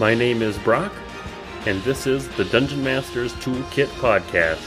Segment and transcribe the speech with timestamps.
[0.00, 0.92] My name is Brock,
[1.66, 4.58] and this is the Dungeon Masters Toolkit Podcast.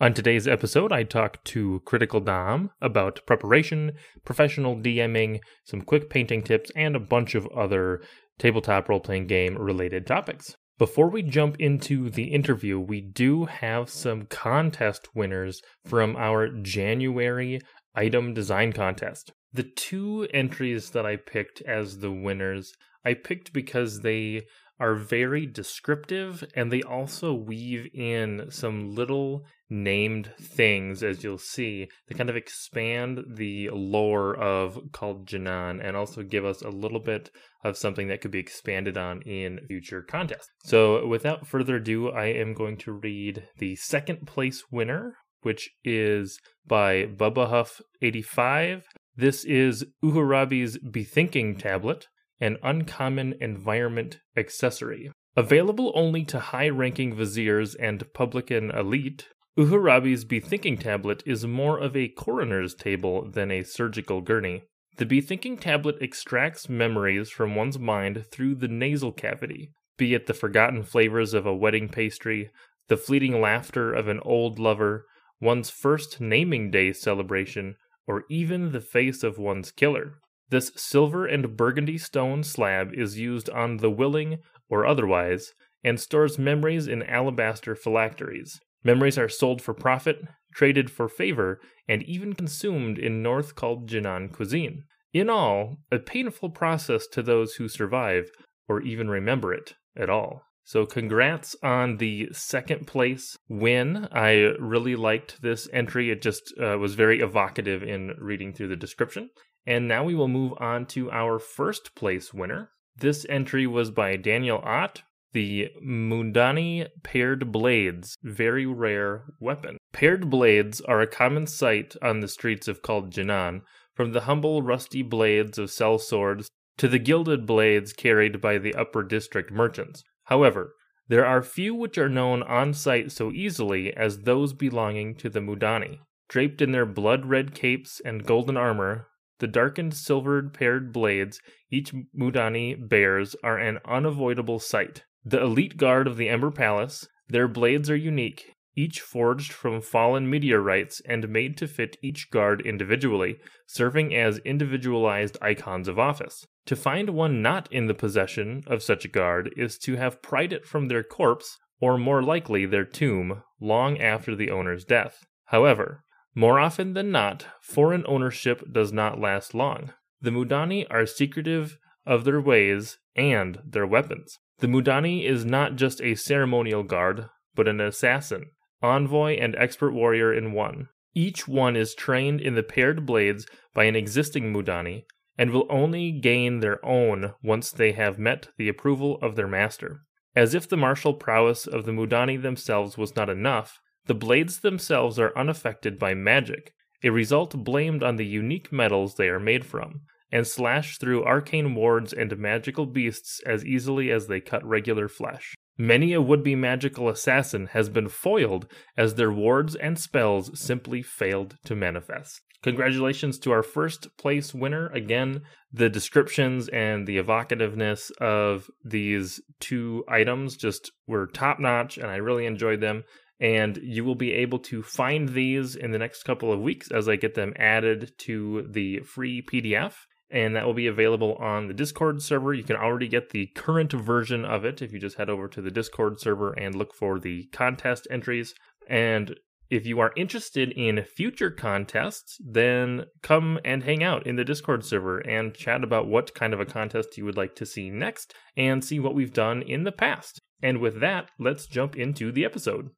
[0.00, 6.44] On today's episode, I talk to Critical Dom about preparation, professional DMing, some quick painting
[6.44, 8.00] tips, and a bunch of other
[8.38, 10.54] tabletop role playing game related topics.
[10.78, 17.60] Before we jump into the interview, we do have some contest winners from our January
[17.96, 19.32] item design contest.
[19.54, 22.72] The two entries that I picked as the winners,
[23.04, 24.42] I picked because they
[24.80, 31.88] are very descriptive and they also weave in some little named things as you'll see
[32.08, 36.98] to kind of expand the lore of Culdjinnan Janan and also give us a little
[36.98, 37.30] bit
[37.62, 40.48] of something that could be expanded on in future contests.
[40.64, 46.40] So without further ado, I am going to read the second place winner, which is
[46.66, 48.82] by Bubba Huff 85.
[49.16, 52.08] This is Uhurabi's Bethinking tablet
[52.40, 55.12] an uncommon environment accessory.
[55.36, 61.96] Available only to high ranking viziers and publican elite, Uhurabi's Bethinking tablet is more of
[61.96, 64.64] a coroner's table than a surgical gurney.
[64.96, 70.34] The Bethinking tablet extracts memories from one's mind through the nasal cavity, be it the
[70.34, 72.50] forgotten flavors of a wedding pastry,
[72.88, 75.06] the fleeting laughter of an old lover,
[75.40, 77.76] one's first naming day celebration,
[78.06, 80.18] or even the face of one's killer.
[80.50, 84.38] This silver and burgundy stone slab is used on the willing
[84.68, 85.52] or otherwise
[85.82, 88.60] and stores memories in alabaster phylacteries.
[88.82, 90.22] Memories are sold for profit,
[90.54, 94.84] traded for favor, and even consumed in North Culdjinnan cuisine.
[95.12, 98.30] In all, a painful process to those who survive
[98.68, 100.42] or even remember it at all.
[100.66, 104.08] So, congrats on the second place win.
[104.10, 106.10] I really liked this entry.
[106.10, 109.28] It just uh, was very evocative in reading through the description.
[109.66, 112.70] And now we will move on to our first place winner.
[112.96, 115.02] This entry was by Daniel Ott,
[115.32, 119.76] the Mudani Paired Blades, very rare weapon.
[119.92, 123.62] Paired blades are a common sight on the streets of Culdjinnan,
[123.94, 126.48] from the humble rusty blades of sell swords
[126.78, 130.02] to the gilded blades carried by the upper district merchants.
[130.24, 130.74] However,
[131.08, 135.40] there are few which are known on sight so easily as those belonging to the
[135.40, 136.00] Mudani.
[136.28, 139.08] Draped in their blood red capes and golden armor,
[139.38, 141.40] the darkened silvered paired blades
[141.70, 145.04] each Mudani bears are an unavoidable sight.
[145.24, 150.28] The elite guard of the Ember Palace, their blades are unique, each forged from fallen
[150.28, 156.46] meteorites and made to fit each guard individually, serving as individualized icons of office.
[156.66, 160.52] To find one not in the possession of such a guard is to have pried
[160.52, 165.24] it from their corpse, or more likely their tomb, long after the owner's death.
[165.46, 169.92] However, more often than not, foreign ownership does not last long.
[170.20, 174.38] The Mudani are secretive of their ways and their weapons.
[174.58, 178.46] The Mudani is not just a ceremonial guard, but an assassin,
[178.82, 180.88] envoy, and expert warrior in one.
[181.14, 185.04] Each one is trained in the paired blades by an existing Mudani,
[185.38, 190.00] and will only gain their own once they have met the approval of their master.
[190.36, 195.18] As if the martial prowess of the Mudani themselves was not enough, the blades themselves
[195.18, 200.02] are unaffected by magic, a result blamed on the unique metals they are made from,
[200.32, 205.54] and slash through arcane wards and magical beasts as easily as they cut regular flesh.
[205.76, 211.02] Many a would be magical assassin has been foiled as their wards and spells simply
[211.02, 212.40] failed to manifest.
[212.62, 214.88] Congratulations to our first place winner.
[214.88, 215.42] Again,
[215.72, 222.16] the descriptions and the evocativeness of these two items just were top notch, and I
[222.16, 223.04] really enjoyed them
[223.40, 227.08] and you will be able to find these in the next couple of weeks as
[227.08, 229.94] I get them added to the free PDF.
[230.30, 232.54] And that will be available on the Discord server.
[232.54, 235.62] You can already get the current version of it if you just head over to
[235.62, 238.54] the Discord server and look for the contest entries.
[238.88, 239.36] And
[239.70, 244.84] if you are interested in future contests, then come and hang out in the Discord
[244.84, 248.34] server and chat about what kind of a contest you would like to see next
[248.56, 250.40] and see what we've done in the past.
[250.62, 252.90] And with that, let's jump into the episode.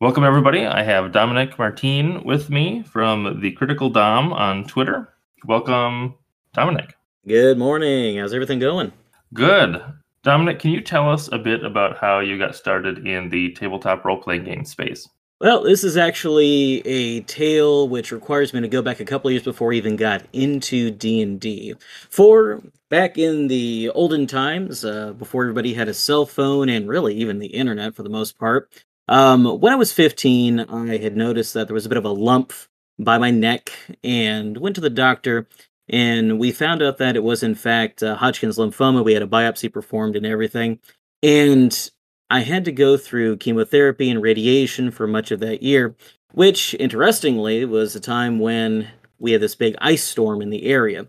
[0.00, 0.66] Welcome, everybody.
[0.66, 5.08] I have Dominic Martine with me from the Critical Dom on Twitter.
[5.46, 6.14] Welcome,
[6.54, 6.94] Dominic.
[7.26, 8.16] Good morning.
[8.16, 8.92] How's everything going?
[9.32, 9.82] Good.
[10.22, 14.04] Dominic, can you tell us a bit about how you got started in the tabletop
[14.04, 15.08] role playing game space?
[15.40, 19.42] Well, this is actually a tale which requires me to go back a couple years
[19.42, 21.74] before I even got into D&D.
[22.08, 27.16] For back in the olden times, uh, before everybody had a cell phone and really
[27.16, 28.70] even the internet for the most part,
[29.08, 32.10] um, when I was 15, I had noticed that there was a bit of a
[32.10, 32.52] lump
[32.96, 33.72] by my neck
[34.04, 35.48] and went to the doctor.
[35.88, 39.04] And we found out that it was in fact uh, Hodgkin's lymphoma.
[39.04, 40.78] We had a biopsy performed and everything,
[41.22, 41.90] and
[42.30, 45.94] I had to go through chemotherapy and radiation for much of that year,
[46.32, 48.88] which interestingly was a time when
[49.18, 51.06] we had this big ice storm in the area.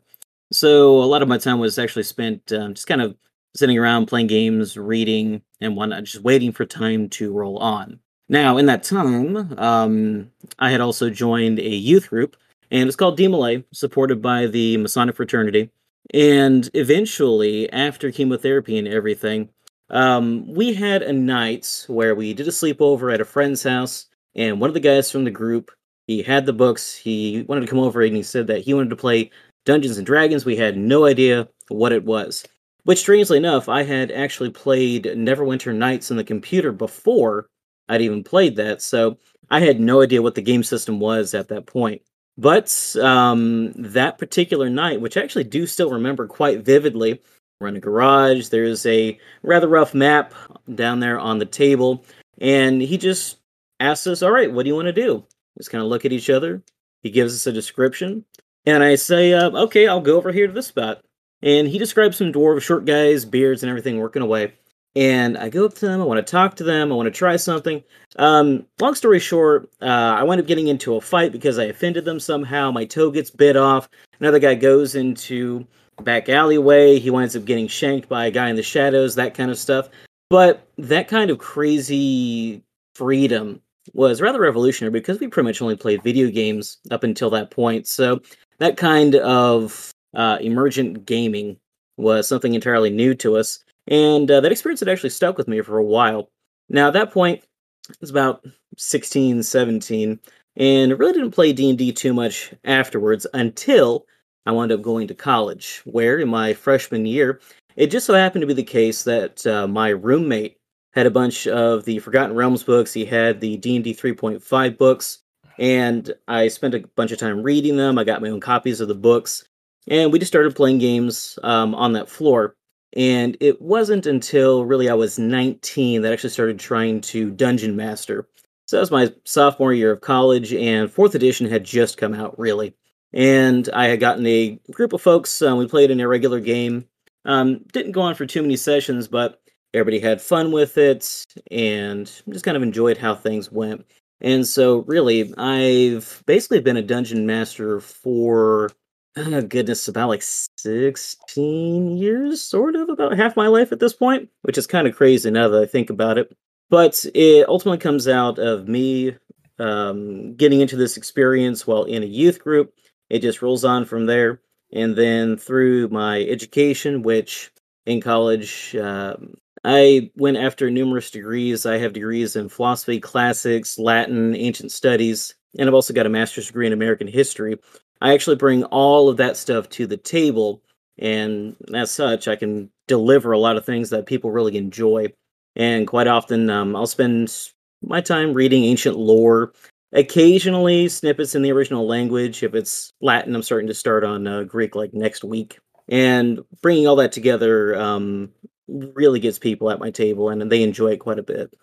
[0.51, 3.15] So a lot of my time was actually spent um, just kind of
[3.55, 7.99] sitting around playing games, reading, and whatnot, just waiting for time to roll on.
[8.27, 12.35] Now, in that time, um, I had also joined a youth group,
[12.71, 15.71] and it's called DeMolay, supported by the Masonic Fraternity.
[16.13, 19.49] And eventually, after chemotherapy and everything,
[19.89, 24.59] um, we had a night where we did a sleepover at a friend's house, and
[24.59, 25.71] one of the guys from the group,
[26.07, 26.95] he had the books.
[26.95, 29.31] He wanted to come over, and he said that he wanted to play
[29.65, 30.45] Dungeons and Dragons.
[30.45, 32.45] We had no idea what it was.
[32.83, 37.47] Which, strangely enough, I had actually played Neverwinter Nights on the computer before
[37.89, 39.17] I'd even played that, so
[39.49, 42.01] I had no idea what the game system was at that point.
[42.37, 47.21] But um, that particular night, which I actually do still remember quite vividly,
[47.59, 48.49] we're in a garage.
[48.49, 50.33] There's a rather rough map
[50.73, 52.03] down there on the table,
[52.39, 53.37] and he just
[53.79, 55.23] asks us, "All right, what do you want to do?"
[55.57, 56.61] Just kind of look at each other.
[57.03, 58.25] He gives us a description,
[58.65, 61.01] and I say, uh, "Okay, I'll go over here to this spot."
[61.41, 64.53] And he describes some dwarves, short guys, beards, and everything working away.
[64.95, 66.01] And I go up to them.
[66.01, 66.91] I want to talk to them.
[66.91, 67.83] I want to try something.
[68.17, 72.05] Um, long story short, uh, I wind up getting into a fight because I offended
[72.05, 72.71] them somehow.
[72.71, 73.89] My toe gets bit off.
[74.19, 75.67] Another guy goes into
[76.03, 76.99] back alleyway.
[76.99, 79.89] He winds up getting shanked by a guy in the shadows, that kind of stuff.
[80.29, 82.63] But that kind of crazy
[82.95, 83.61] freedom
[83.93, 87.87] was rather revolutionary because we pretty much only played video games up until that point.
[87.87, 88.21] So
[88.59, 91.57] that kind of uh, emergent gaming
[91.97, 93.59] was something entirely new to us.
[93.87, 96.29] And uh, that experience had actually stuck with me for a while.
[96.69, 97.43] Now, at that point,
[97.89, 98.43] it was about
[98.77, 100.19] 16, 17,
[100.57, 104.05] and I really didn't play D&D too much afterwards until
[104.45, 107.41] I wound up going to college, where in my freshman year,
[107.75, 110.57] it just so happened to be the case that uh, my roommate
[110.93, 112.93] had a bunch of the Forgotten Realms books.
[112.93, 115.19] He had the D&D 3.5 books,
[115.59, 117.99] and I spent a bunch of time reading them.
[117.99, 119.43] I got my own copies of the books,
[119.87, 122.55] and we just started playing games um, on that floor.
[122.95, 127.75] And it wasn't until really I was 19 that I actually started trying to dungeon
[127.75, 128.27] master.
[128.67, 132.39] So that was my sophomore year of college, and fourth edition had just come out,
[132.39, 132.73] really
[133.15, 135.41] and I had gotten a group of folks.
[135.41, 136.85] Uh, we played an irregular game.
[137.23, 139.41] Um, didn't go on for too many sessions, but
[139.73, 143.85] everybody had fun with it and just kind of enjoyed how things went.
[144.19, 148.69] And so, really, I've basically been a dungeon master for
[149.15, 154.29] uh, goodness, about like 16 years, sort of, about half my life at this point,
[154.41, 156.35] which is kind of crazy now that I think about it.
[156.69, 159.15] But it ultimately comes out of me
[159.59, 162.73] um, getting into this experience while in a youth group
[163.09, 164.41] it just rolls on from there.
[164.73, 167.51] And then through my education, which
[167.85, 171.65] in college, um, I went after numerous degrees.
[171.65, 176.47] I have degrees in philosophy, classics, Latin, ancient studies, and I've also got a master's
[176.47, 177.57] degree in American history.
[178.05, 180.61] I actually bring all of that stuff to the table,
[180.99, 185.07] and as such, I can deliver a lot of things that people really enjoy.
[185.55, 187.35] And quite often, um, I'll spend
[187.81, 189.53] my time reading ancient lore,
[189.91, 192.43] occasionally snippets in the original language.
[192.43, 195.57] If it's Latin, I'm starting to start on uh, Greek like next week.
[195.87, 198.31] And bringing all that together um,
[198.67, 201.55] really gets people at my table, and they enjoy it quite a bit.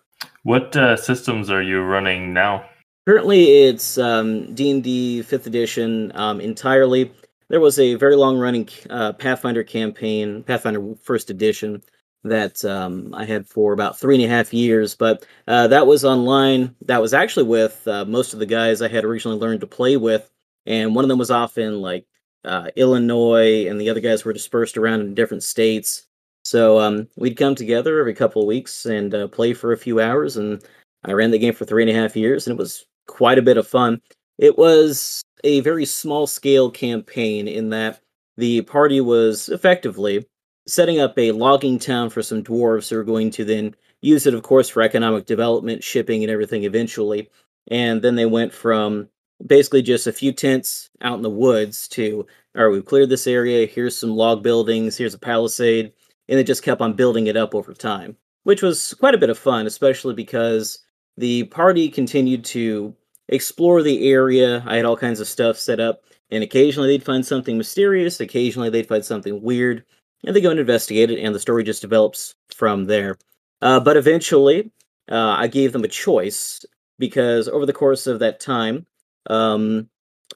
[0.43, 2.65] What uh, systems are you running now?
[3.05, 7.11] Currently, it's um, D&D 5th edition um, entirely.
[7.49, 11.83] There was a very long-running uh, Pathfinder campaign, Pathfinder First Edition,
[12.23, 14.95] that um, I had for about three and a half years.
[14.95, 16.73] But uh, that was online.
[16.85, 19.97] That was actually with uh, most of the guys I had originally learned to play
[19.97, 20.31] with,
[20.65, 22.07] and one of them was off in like
[22.45, 26.07] uh, Illinois, and the other guys were dispersed around in different states.
[26.45, 29.99] So um, we'd come together every couple of weeks and uh, play for a few
[29.99, 30.63] hours, and
[31.03, 33.43] I ran the game for three and a half years, and it was quite a
[33.43, 34.01] bit of fun.
[34.37, 38.01] It was a very small scale campaign in that
[38.37, 40.25] the party was effectively
[40.67, 44.33] setting up a logging town for some dwarves who are going to then use it,
[44.33, 47.29] of course, for economic development, shipping, and everything eventually.
[47.69, 49.07] And then they went from
[49.45, 53.27] basically just a few tents out in the woods to, all right, we've cleared this
[53.27, 53.65] area.
[53.65, 54.97] Here's some log buildings.
[54.97, 55.91] Here's a palisade.
[56.29, 59.29] And they just kept on building it up over time, which was quite a bit
[59.29, 60.79] of fun, especially because
[61.17, 62.95] the party continued to
[63.29, 64.63] explore the area.
[64.65, 68.19] I had all kinds of stuff set up, and occasionally they'd find something mysterious.
[68.19, 69.83] Occasionally they'd find something weird
[70.23, 73.17] and they go and investigate it, and the story just develops from there.
[73.61, 74.71] Uh, but eventually,
[75.11, 76.63] uh, I gave them a choice
[76.99, 78.85] because over the course of that time,
[79.29, 79.89] um,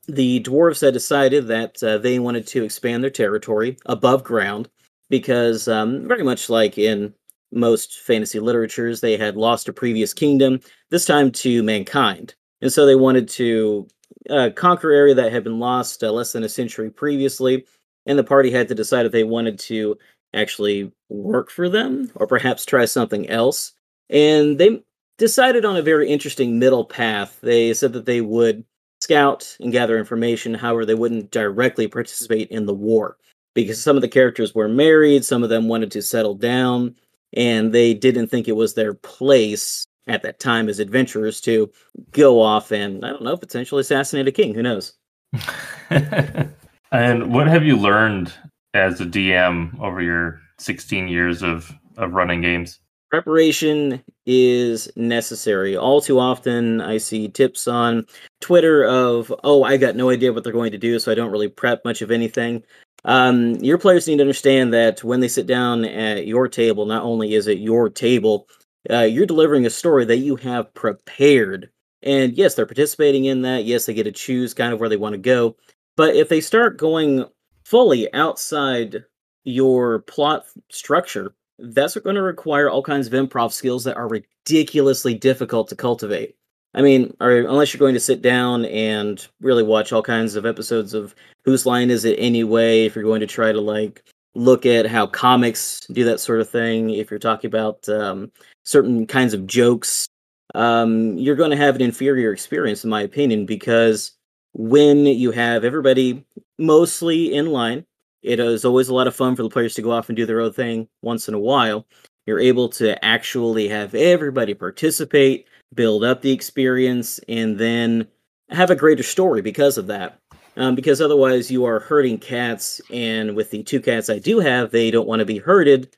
[0.08, 4.70] the dwarves had decided that uh, they wanted to expand their territory above ground
[5.10, 7.14] because, um, very much like in
[7.52, 12.36] most fantasy literatures, they had lost a previous kingdom, this time to mankind.
[12.62, 13.88] And so they wanted to
[14.30, 17.66] uh, conquer area that had been lost uh, less than a century previously.
[18.06, 19.98] And the party had to decide if they wanted to
[20.34, 23.74] actually work for them or perhaps try something else.
[24.10, 24.84] And they
[25.18, 27.40] decided on a very interesting middle path.
[27.42, 28.64] They said that they would
[29.02, 33.18] scout and gather information, however, they wouldn't directly participate in the war
[33.54, 36.96] because some of the characters were married, some of them wanted to settle down,
[37.34, 41.72] and they didn't think it was their place at that time as adventurers to
[42.12, 44.54] go off and, I don't know, potentially assassinate a king.
[44.54, 44.94] Who knows?
[45.90, 48.34] and what have you learned
[48.74, 52.80] as a DM over your 16 years of, of running games?
[53.10, 55.78] Preparation is necessary.
[55.78, 58.06] All too often, I see tips on
[58.42, 61.32] Twitter of, oh, I got no idea what they're going to do, so I don't
[61.32, 62.64] really prep much of anything.
[63.06, 67.04] Um, your players need to understand that when they sit down at your table, not
[67.04, 68.48] only is it your table,
[68.90, 71.70] uh, you're delivering a story that you have prepared.
[72.04, 73.66] And yes, they're participating in that.
[73.66, 75.56] Yes, they get to choose kind of where they want to go.
[75.96, 77.26] But if they start going
[77.66, 79.04] fully outside
[79.44, 85.16] your plot structure, that's going to require all kinds of improv skills that are ridiculously
[85.16, 86.36] difficult to cultivate.
[86.74, 90.46] I mean, or unless you're going to sit down and really watch all kinds of
[90.46, 94.04] episodes of Whose Line Is It Anyway, if you're going to try to like
[94.36, 98.32] look at how comics do that sort of thing, if you're talking about um,
[98.64, 100.08] certain kinds of jokes,
[100.56, 104.12] um, you're going to have an inferior experience, in my opinion, because
[104.54, 106.26] when you have everybody
[106.58, 107.86] mostly in line,
[108.24, 110.26] it is always a lot of fun for the players to go off and do
[110.26, 111.86] their own thing once in a while.
[112.26, 118.08] You're able to actually have everybody participate, build up the experience, and then
[118.50, 120.20] have a greater story because of that.
[120.56, 124.72] Um, because otherwise, you are hurting cats, and with the two cats I do have,
[124.72, 125.96] they don't want to be herded,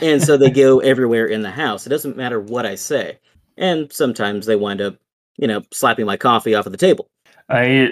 [0.00, 1.86] and so they go everywhere in the house.
[1.86, 3.18] It doesn't matter what I say,
[3.58, 4.96] and sometimes they wind up,
[5.36, 7.10] you know, slapping my coffee off of the table.
[7.50, 7.90] I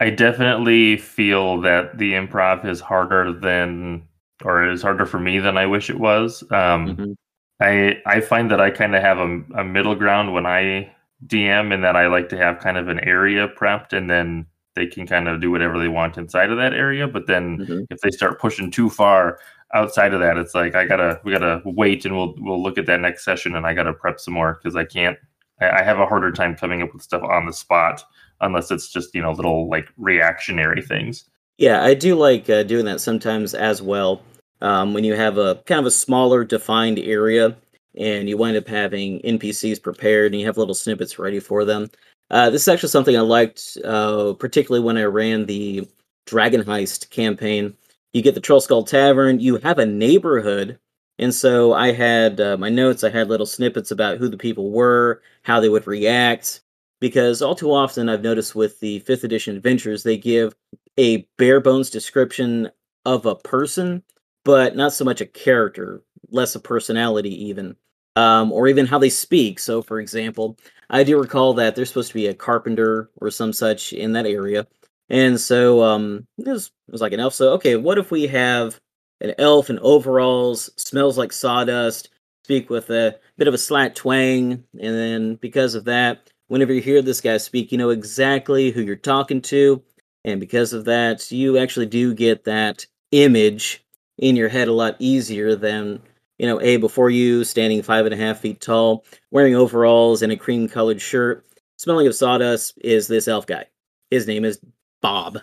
[0.00, 4.06] I definitely feel that the improv is harder than,
[4.44, 6.42] or is harder for me than I wish it was.
[6.50, 7.12] Um, mm-hmm.
[7.60, 10.92] I I find that I kind of have a, a middle ground when I
[11.26, 14.86] DM, and that I like to have kind of an area prepped, and then they
[14.86, 17.08] can kind of do whatever they want inside of that area.
[17.08, 17.80] But then mm-hmm.
[17.90, 19.40] if they start pushing too far
[19.74, 22.86] outside of that, it's like I gotta we gotta wait, and we'll we'll look at
[22.86, 25.18] that next session, and I gotta prep some more because I can't.
[25.60, 28.04] I, I have a harder time coming up with stuff on the spot
[28.40, 31.24] unless it's just you know little like reactionary things.
[31.58, 34.22] Yeah, I do like uh, doing that sometimes as well.
[34.60, 37.56] Um, when you have a kind of a smaller defined area
[37.96, 41.90] and you wind up having NPCs prepared and you have little snippets ready for them.
[42.30, 45.88] Uh, this is actually something I liked, uh, particularly when I ran the
[46.26, 47.74] Dragon Heist campaign.
[48.12, 50.78] You get the Trollskull Tavern, you have a neighborhood,
[51.18, 54.70] and so I had uh, my notes, I had little snippets about who the people
[54.70, 56.60] were, how they would react,
[57.00, 60.54] because all too often I've noticed with the fifth edition adventures, they give
[60.98, 62.70] a bare bones description
[63.04, 64.02] of a person,
[64.48, 67.76] but not so much a character, less a personality, even,
[68.16, 69.58] um, or even how they speak.
[69.58, 70.56] So, for example,
[70.88, 74.24] I do recall that there's supposed to be a carpenter or some such in that
[74.24, 74.66] area.
[75.10, 77.34] And so um, it, was, it was like an elf.
[77.34, 78.80] So, okay, what if we have
[79.20, 82.08] an elf in overalls, smells like sawdust,
[82.42, 86.80] speak with a bit of a slight twang, and then because of that, whenever you
[86.80, 89.82] hear this guy speak, you know exactly who you're talking to.
[90.24, 93.84] And because of that, you actually do get that image
[94.18, 96.00] in your head a lot easier than,
[96.38, 100.32] you know, A, before you, standing five and a half feet tall, wearing overalls and
[100.32, 101.46] a cream colored shirt,
[101.76, 103.64] smelling of sawdust, is this elf guy.
[104.10, 104.60] His name is
[105.00, 105.38] Bob.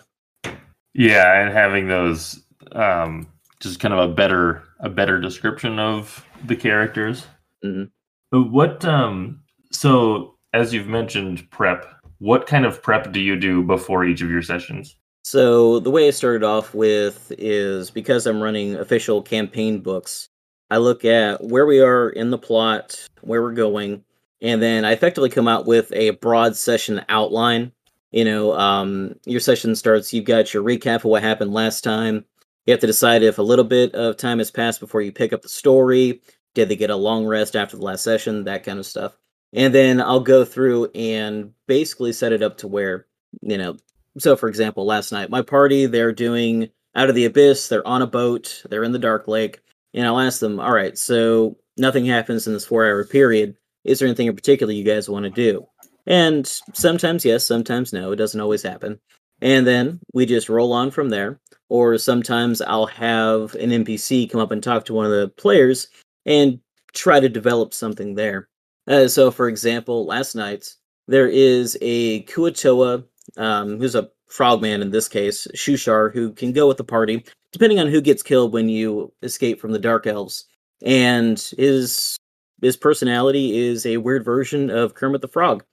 [0.94, 2.42] Yeah, and having those
[2.72, 3.26] um
[3.60, 7.26] just kind of a better a better description of the characters.
[7.64, 8.52] Mm-hmm.
[8.52, 9.42] What um
[9.72, 11.86] so as you've mentioned prep,
[12.18, 14.96] what kind of prep do you do before each of your sessions?
[15.26, 20.28] So the way I started off with is because I'm running official campaign books,
[20.70, 24.04] I look at where we are in the plot, where we're going,
[24.40, 27.72] and then I effectively come out with a broad session outline.
[28.12, 32.24] You know, um, your session starts, you've got your recap of what happened last time.
[32.64, 35.32] You have to decide if a little bit of time has passed before you pick
[35.32, 36.20] up the story.
[36.54, 38.44] Did they get a long rest after the last session?
[38.44, 39.18] That kind of stuff
[39.52, 43.06] and then I'll go through and basically set it up to where
[43.42, 43.76] you know.
[44.18, 47.68] So, for example, last night my party they're doing out of the abyss.
[47.68, 48.62] They're on a boat.
[48.70, 49.60] They're in the dark lake,
[49.94, 53.56] and I'll ask them, "All right, so nothing happens in this four-hour period.
[53.84, 55.66] Is there anything in particular you guys want to do?"
[56.06, 58.12] And sometimes yes, sometimes no.
[58.12, 59.00] It doesn't always happen.
[59.42, 61.38] and then we just roll on from there.
[61.68, 65.88] Or sometimes I'll have an NPC come up and talk to one of the players
[66.24, 66.60] and
[66.94, 68.48] try to develop something there.
[68.88, 70.74] Uh, so, for example, last night
[71.08, 73.04] there is a Kuo-toa,
[73.36, 77.78] um, who's a frogman in this case, Shuushar, who can go with the party, depending
[77.78, 80.44] on who gets killed when you escape from the Dark Elves.
[80.82, 82.16] And his
[82.62, 85.64] his personality is a weird version of Kermit the Frog.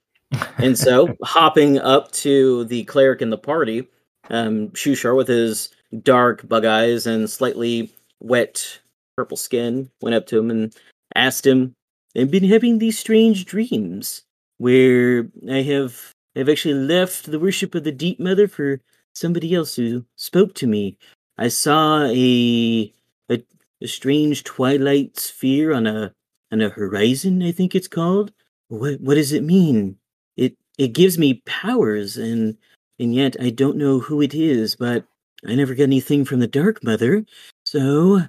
[0.58, 3.88] And so, hopping up to the cleric in the party,
[4.30, 5.70] um, Shuushar, with his
[6.02, 8.80] dark bug eyes and slightly wet
[9.16, 10.74] purple skin, went up to him and
[11.14, 11.74] asked him,
[12.16, 14.22] I've been having these strange dreams
[14.58, 18.80] where I have I've actually left the worship of the Deep Mother for
[19.14, 20.98] somebody else who spoke to me.
[21.38, 22.92] I saw a
[23.30, 23.42] a,
[23.80, 26.12] a strange twilight sphere on a
[26.52, 28.32] on a horizon, I think it's called.
[28.68, 29.96] What what does it mean?
[30.36, 32.56] It it gives me powers and
[32.98, 35.04] and yet I don't know who it is, but
[35.46, 37.24] I never got anything from the Dark Mother.
[37.64, 38.22] So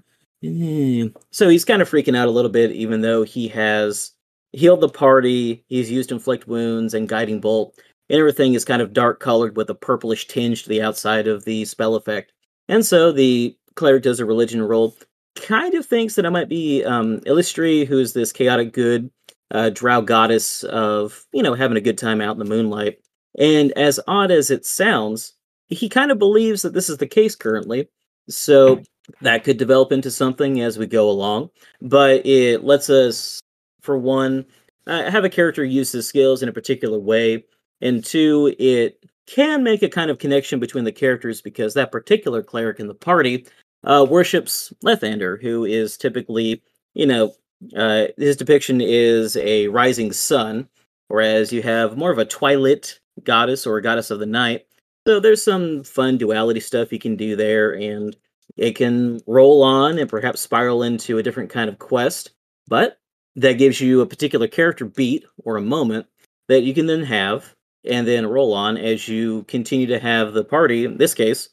[0.43, 1.07] eh.
[1.31, 4.11] so he's kind of freaking out a little bit, even though he has
[4.53, 7.77] healed the party, he's used inflict wounds and guiding bolt,
[8.09, 11.45] and everything is kind of dark colored with a purplish tinge to the outside of
[11.45, 12.31] the spell effect.
[12.67, 14.95] And so the cleric does a religion roll
[15.35, 19.09] kind of thinks that I might be um, Eilistraee, who's this chaotic good
[19.51, 22.99] uh, drow goddess of, you know, having a good time out in the moonlight.
[23.37, 25.33] And as odd as it sounds,
[25.67, 27.89] he kind of believes that this is the case currently.
[28.29, 28.81] So
[29.21, 31.49] that could develop into something as we go along.
[31.81, 33.39] But it lets us,
[33.81, 34.45] for one,
[34.87, 37.43] uh, have a character use his skills in a particular way.
[37.81, 42.43] And two, it can make a kind of connection between the characters because that particular
[42.43, 43.45] cleric in the party
[43.83, 46.61] uh, worships Lathander, who is typically,
[46.93, 47.33] you know,
[47.75, 50.67] uh, his depiction is a rising sun,
[51.07, 54.65] whereas you have more of a twilight goddess or goddess of the night.
[55.07, 58.15] So there's some fun duality stuff you can do there, and
[58.57, 62.31] it can roll on and perhaps spiral into a different kind of quest.
[62.67, 62.99] But
[63.35, 66.07] that gives you a particular character beat or a moment
[66.47, 67.54] that you can then have
[67.87, 71.49] and then roll on as you continue to have the party, in this case,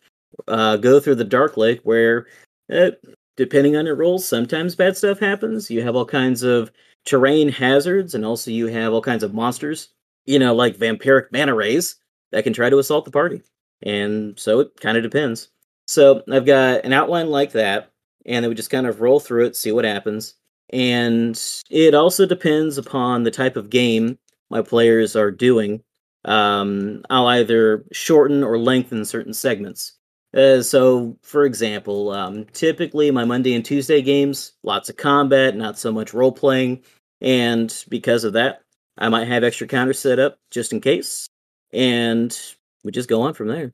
[0.49, 2.27] uh, go through the Dark Lake, where,
[2.73, 2.91] uh,
[3.37, 5.71] depending on your rolls, sometimes bad stuff happens.
[5.71, 6.71] You have all kinds of
[7.05, 9.89] terrain hazards, and also you have all kinds of monsters,
[10.27, 11.97] you know, like vampiric manta rays
[12.31, 13.43] that can try to assault the party.
[13.83, 15.49] And so it kind of depends.
[15.87, 17.91] So I've got an outline like that,
[18.25, 20.35] and then we just kind of roll through it, see what happens.
[20.71, 21.39] And
[21.71, 24.19] it also depends upon the type of game
[24.49, 25.83] my players are doing.
[26.25, 29.95] Um, I'll either shorten or lengthen certain segments.
[30.35, 35.79] Uh, so, for example, um, typically my Monday and Tuesday games, lots of combat, not
[35.79, 36.83] so much role playing,
[37.21, 38.63] and because of that,
[38.97, 41.27] I might have extra counters set up just in case,
[41.73, 42.37] and
[42.83, 43.73] we just go on from there.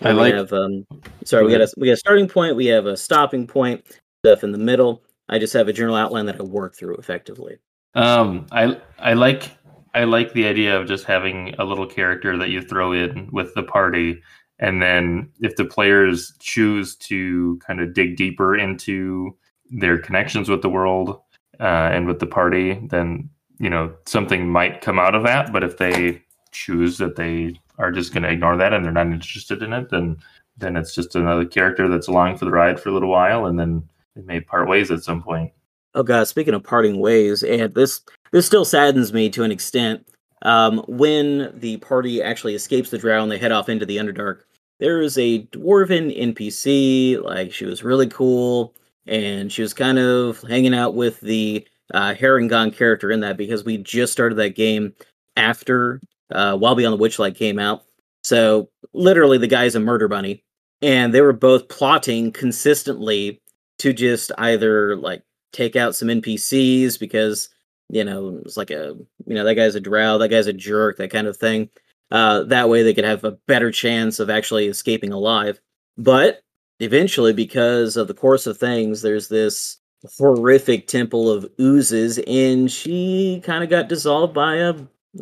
[0.00, 0.32] I like.
[0.32, 0.84] We have, um,
[1.24, 3.84] sorry, we got a we got a starting point, we have a stopping point,
[4.24, 5.02] stuff in the middle.
[5.28, 7.58] I just have a general outline that I work through effectively.
[7.94, 9.56] Um, I I like
[9.94, 13.54] I like the idea of just having a little character that you throw in with
[13.54, 14.22] the party
[14.60, 19.36] and then if the players choose to kind of dig deeper into
[19.70, 21.18] their connections with the world
[21.58, 25.50] uh, and with the party, then you know something might come out of that.
[25.52, 26.22] But if they
[26.52, 29.88] choose that they are just going to ignore that and they're not interested in it,
[29.90, 30.18] then
[30.58, 33.58] then it's just another character that's along for the ride for a little while, and
[33.58, 35.52] then they may part ways at some point.
[35.94, 40.06] Oh god, speaking of parting ways, and this this still saddens me to an extent.
[40.42, 44.40] Um, when the party actually escapes the drow and they head off into the Underdark,
[44.78, 47.22] there is a dwarven NPC.
[47.22, 48.74] Like she was really cool,
[49.06, 53.76] and she was kind of hanging out with the uh, character in that because we
[53.76, 54.94] just started that game
[55.36, 56.00] after
[56.32, 57.84] uh, Wild Beyond the Witchlight came out.
[58.22, 60.44] So literally, the guy's a murder bunny,
[60.82, 63.40] and they were both plotting consistently
[63.78, 67.48] to just either like take out some NPCs because
[67.90, 68.94] you know it's like a
[69.26, 71.68] you know that guy's a drow, that guy's a jerk, that kind of thing.
[72.10, 75.60] Uh, that way, they could have a better chance of actually escaping alive.
[75.96, 76.42] But
[76.80, 79.78] eventually, because of the course of things, there's this
[80.18, 84.74] horrific temple of oozes, and she kind of got dissolved by a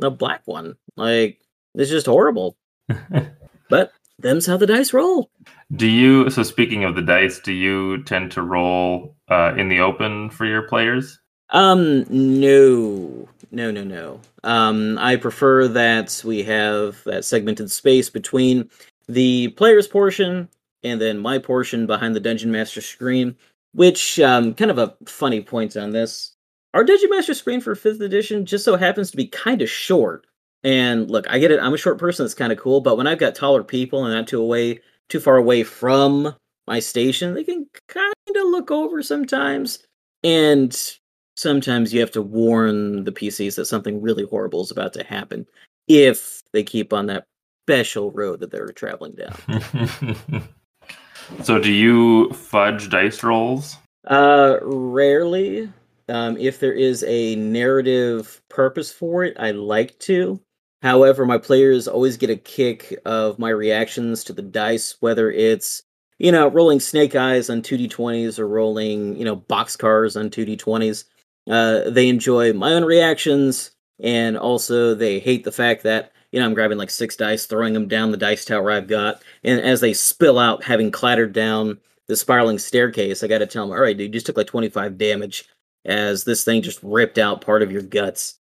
[0.02, 0.76] a black one.
[0.96, 1.40] Like
[1.74, 2.56] it's just horrible.
[3.68, 5.30] but them's how the dice roll.
[5.72, 6.30] Do you?
[6.30, 10.46] So speaking of the dice, do you tend to roll uh, in the open for
[10.46, 11.18] your players?
[11.50, 14.20] Um, no, no, no, no.
[14.44, 18.68] Um, I prefer that we have that segmented space between
[19.08, 20.48] the player's portion
[20.84, 23.36] and then my portion behind the dungeon master screen.
[23.74, 26.34] Which, um, kind of a funny point on this.
[26.74, 30.26] Our dungeon master screen for fifth edition just so happens to be kind of short.
[30.64, 31.60] And look, I get it.
[31.60, 32.24] I'm a short person.
[32.24, 32.80] That's kind of cool.
[32.80, 36.34] But when I've got taller people and not too away, too far away from
[36.66, 39.80] my station, they can kind of look over sometimes.
[40.24, 40.76] And
[41.38, 45.46] sometimes you have to warn the PCs that something really horrible is about to happen
[45.86, 47.24] if they keep on that
[47.64, 50.18] special road that they're traveling down.
[51.44, 53.76] so, do you fudge dice rolls?
[54.06, 55.70] Uh, rarely.
[56.08, 60.40] Um, if there is a narrative purpose for it, I like to.
[60.82, 65.82] However, my players always get a kick of my reactions to the dice, whether it's
[66.18, 71.04] you know rolling snake eyes on 2d20s or rolling you know boxcars on 2d20s.
[71.48, 76.46] Uh, they enjoy my own reactions, and also they hate the fact that you know,
[76.46, 79.80] I'm grabbing like six dice, throwing them down the dice tower I've got, and as
[79.80, 83.82] they spill out, having clattered down the spiraling staircase, I got to tell them, all
[83.82, 85.48] right, dude, you just took like 25 damage
[85.84, 88.38] as this thing just ripped out part of your guts.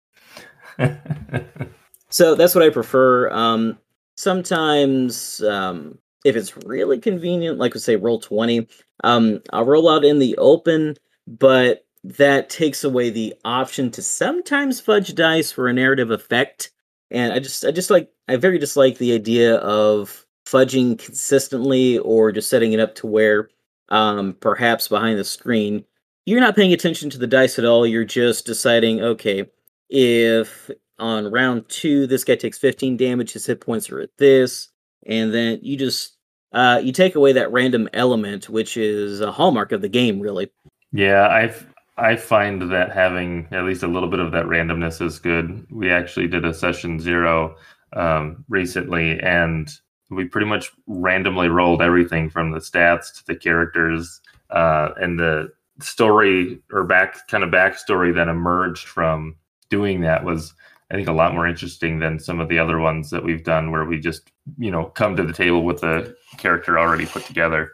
[2.09, 3.29] so that's what I prefer.
[3.31, 3.77] Um,
[4.15, 8.67] sometimes, um, if it's really convenient, like we say, roll 20,
[9.03, 14.79] um, I'll roll out in the open, but that takes away the option to sometimes
[14.79, 16.71] fudge dice for a narrative effect
[17.11, 22.31] and I just I just like I very dislike the idea of fudging consistently or
[22.31, 23.49] just setting it up to where
[23.89, 25.83] um, perhaps behind the screen
[26.27, 27.87] you're not paying attention to the dice at all.
[27.87, 29.49] You're just deciding, okay,
[29.89, 34.67] if on round two this guy takes 15 damage, his hit points are at this,
[35.05, 36.17] and then you just
[36.51, 40.51] uh, you take away that random element, which is a hallmark of the game, really.
[40.91, 41.65] Yeah, I've
[41.97, 45.65] I find that having at least a little bit of that randomness is good.
[45.71, 47.55] We actually did a session zero
[47.93, 49.69] um, recently, and
[50.09, 55.51] we pretty much randomly rolled everything from the stats to the characters uh, and the
[55.81, 59.35] story or back kind of backstory that emerged from
[59.69, 60.53] doing that was
[60.89, 63.71] I think a lot more interesting than some of the other ones that we've done
[63.71, 67.73] where we just you know come to the table with the character already put together.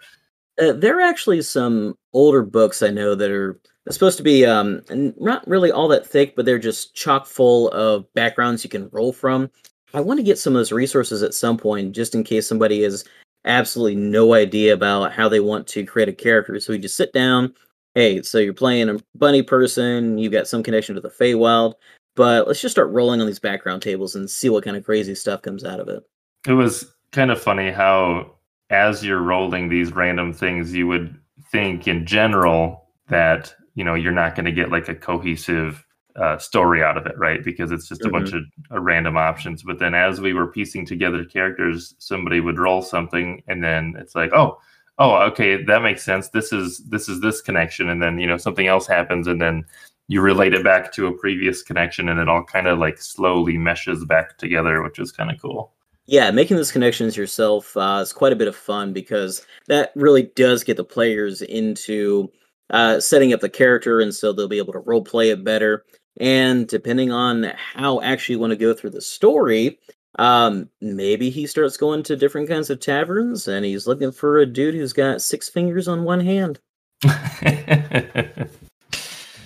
[0.60, 4.82] Uh, there are actually some older books I know that are supposed to be um,
[4.90, 9.12] not really all that thick, but they're just chock full of backgrounds you can roll
[9.12, 9.50] from.
[9.94, 12.82] I want to get some of those resources at some point, just in case somebody
[12.84, 13.04] has
[13.46, 16.60] absolutely no idea about how they want to create a character.
[16.60, 17.54] So we just sit down.
[17.94, 21.76] Hey, so you're playing a bunny person, you've got some connection to the Feywild,
[22.16, 25.14] but let's just start rolling on these background tables and see what kind of crazy
[25.14, 26.04] stuff comes out of it.
[26.48, 28.32] It was kind of funny how
[28.72, 31.16] as you're rolling these random things, you would
[31.52, 36.38] think in general that you know you're not going to get like a cohesive uh,
[36.38, 37.44] story out of it, right?
[37.44, 38.14] Because it's just a mm-hmm.
[38.14, 39.64] bunch of uh, random options.
[39.64, 44.16] But then as we were piecing together characters, somebody would roll something, and then it's
[44.16, 44.60] like, oh,
[45.00, 46.30] oh, okay, that makes sense.
[46.30, 49.66] This is this is this connection, and then you know something else happens, and then
[50.08, 53.58] you relate it back to a previous connection, and it all kind of like slowly
[53.58, 55.72] meshes back together, which is kind of cool.
[56.06, 60.24] Yeah, making those connections yourself uh, is quite a bit of fun because that really
[60.36, 62.30] does get the players into
[62.74, 65.86] uh, setting up the character, and so they'll be able to role play it better.
[66.20, 69.80] And depending on how actually you want to go through the story,
[70.20, 74.46] um, maybe he starts going to different kinds of taverns, and he's looking for a
[74.46, 76.60] dude who's got six fingers on one hand.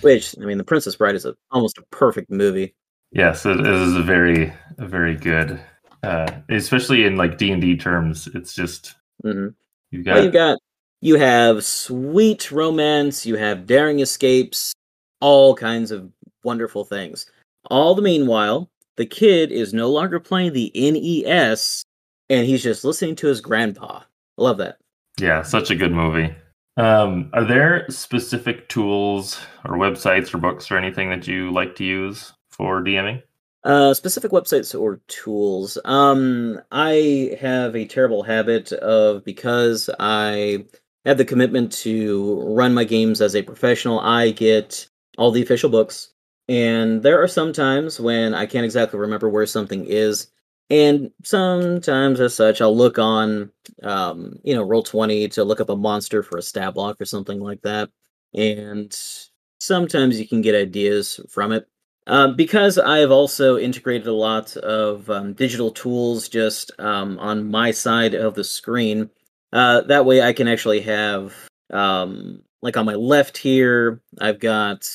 [0.00, 2.74] Which I mean, The Princess Bride is a, almost a perfect movie.
[3.12, 5.60] Yes, it is a very, a very good,
[6.02, 8.28] uh, especially in like D and D terms.
[8.34, 9.48] It's just mm-hmm.
[9.90, 10.58] you've got well, you've got
[11.00, 14.72] you have sweet romance, you have daring escapes,
[15.20, 16.10] all kinds of
[16.44, 17.30] wonderful things.
[17.70, 21.84] All the meanwhile, the kid is no longer playing the NES
[22.30, 24.00] and he's just listening to his grandpa.
[24.00, 24.78] I love that.
[25.20, 26.34] Yeah, such a good movie.
[26.76, 31.84] Um, are there specific tools or websites or books or anything that you like to
[31.84, 33.22] use for DMing?
[33.64, 35.76] Uh, specific websites or tools.
[35.84, 40.66] Um, I have a terrible habit of because I
[41.04, 45.70] have the commitment to run my games as a professional, I get all the official
[45.70, 46.12] books.
[46.48, 50.28] And there are some times when I can't exactly remember where something is.
[50.70, 53.50] And sometimes, as such, I'll look on,
[53.82, 57.40] um, you know, Roll20 to look up a monster for a stat block or something
[57.40, 57.90] like that.
[58.34, 58.94] And
[59.60, 61.66] sometimes you can get ideas from it.
[62.06, 67.50] Uh, because I have also integrated a lot of um, digital tools just um, on
[67.50, 69.10] my side of the screen,
[69.52, 71.34] uh, that way I can actually have,
[71.70, 74.88] um, like on my left here, I've got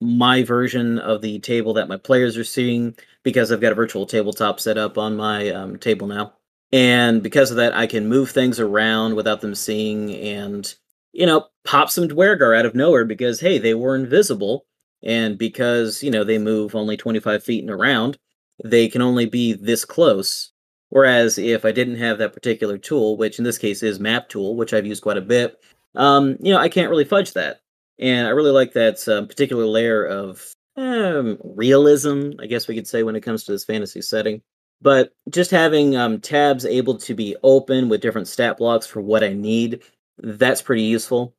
[0.00, 4.06] my version of the table that my players are seeing because I've got a virtual
[4.06, 6.34] tabletop set up on my um, table now.
[6.72, 10.72] And because of that, I can move things around without them seeing and,
[11.12, 14.66] you know, pop some Duergar out of nowhere because, hey, they were invisible.
[15.02, 18.18] And because, you know, they move only 25 feet and around,
[18.64, 20.52] they can only be this close.
[20.90, 24.72] Whereas if I didn't have that particular tool, which in this case is MapTool, which
[24.72, 25.60] I've used quite a bit,
[25.94, 27.60] um, you know, I can't really fudge that.
[27.98, 32.86] And I really like that uh, particular layer of um, realism, I guess we could
[32.86, 34.40] say, when it comes to this fantasy setting.
[34.80, 39.24] But just having um, tabs able to be open with different stat blocks for what
[39.24, 39.82] I need,
[40.18, 41.34] that's pretty useful.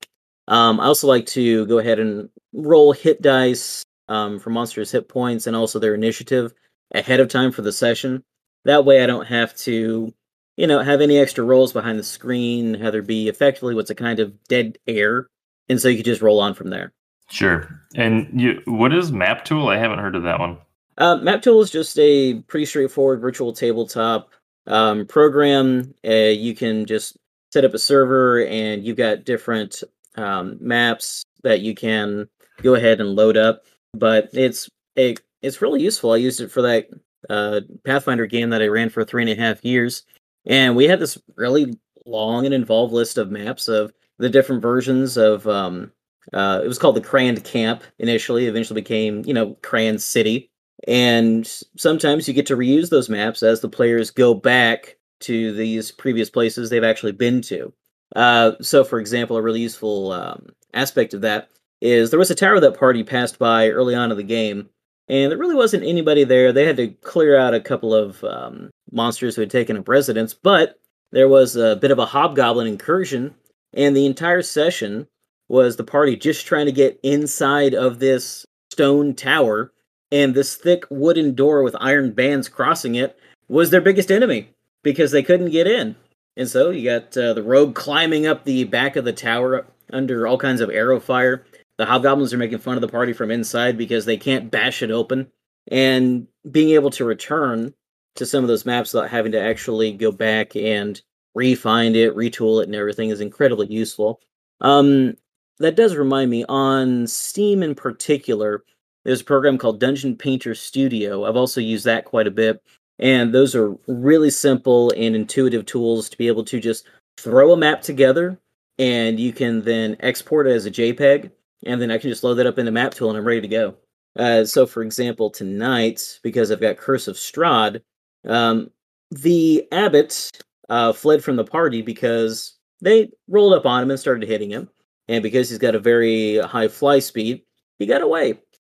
[0.50, 5.08] Um, I also like to go ahead and roll hit dice um, for monsters' hit
[5.08, 6.54] points and also their initiative
[6.94, 8.24] ahead of time for the session.
[8.66, 10.14] That way, I don't have to,
[10.58, 13.96] you know, have any extra rolls behind the screen, have there be effectively what's a
[13.96, 15.28] kind of dead air,
[15.70, 16.92] and so you could just roll on from there.
[17.30, 17.82] Sure.
[17.96, 19.72] And you, what is MapTool?
[19.74, 20.58] I haven't heard of that one.
[20.98, 24.32] Uh, MapTool is just a pretty straightforward virtual tabletop
[24.68, 25.94] um, program.
[26.06, 27.18] Uh, you can just
[27.52, 29.84] set up a server, and you've got different
[30.16, 32.28] um, maps that you can
[32.62, 33.64] go ahead and load up.
[33.94, 36.12] But it's a it's really useful.
[36.12, 36.90] I used it for that
[37.30, 40.04] uh, Pathfinder game that I ran for three and a half years,
[40.46, 45.18] and we had this really long and involved list of maps of the different versions
[45.18, 45.48] of.
[45.48, 45.92] Um,
[46.34, 48.46] uh, it was called the Crand Camp initially.
[48.46, 50.52] Eventually became you know Crand City,
[50.88, 55.92] and sometimes you get to reuse those maps as the players go back to these
[55.92, 57.74] previous places they've actually been to.
[58.16, 61.50] Uh, so, for example, a really useful um, aspect of that
[61.82, 64.70] is there was a tower that party passed by early on in the game,
[65.10, 66.54] and there really wasn't anybody there.
[66.54, 70.34] They had to clear out a couple of um, monsters who had taken up residence,
[70.34, 70.80] but
[71.12, 73.34] there was a bit of a hobgoblin incursion,
[73.74, 75.08] and the entire session
[75.48, 79.72] was the party just trying to get inside of this stone tower,
[80.12, 83.18] and this thick wooden door with iron bands crossing it
[83.48, 84.50] was their biggest enemy
[84.84, 85.96] because they couldn't get in.
[86.38, 90.26] And so you got uh, the rogue climbing up the back of the tower under
[90.26, 91.44] all kinds of arrow fire.
[91.80, 94.92] The hobgoblins are making fun of the party from inside because they can't bash it
[94.92, 95.32] open.
[95.72, 97.74] And being able to return
[98.16, 101.02] to some of those maps without having to actually go back and
[101.38, 104.20] refind it, retool it, and everything is incredibly useful.
[104.60, 105.16] Um,
[105.60, 108.66] that does remind me on Steam in particular,
[109.06, 111.24] there's a program called Dungeon Painter Studio.
[111.24, 112.62] I've also used that quite a bit.
[113.00, 116.88] And those are really simple and intuitive tools to be able to just
[117.18, 118.38] throw a map together
[118.78, 121.32] and you can then export it as a JPEG.
[121.66, 123.48] And then I can just load that up in the MapTool and I'm ready to
[123.48, 123.76] go.
[124.18, 127.82] Uh, so, for example, tonight, because I've got Curse of Strahd,
[128.28, 128.70] um,
[129.12, 130.32] the abbot
[130.70, 134.70] uh, fled from the party because they rolled up on him and started hitting him.
[135.08, 137.42] And because he's got a very high fly speed,
[137.80, 138.32] he got away.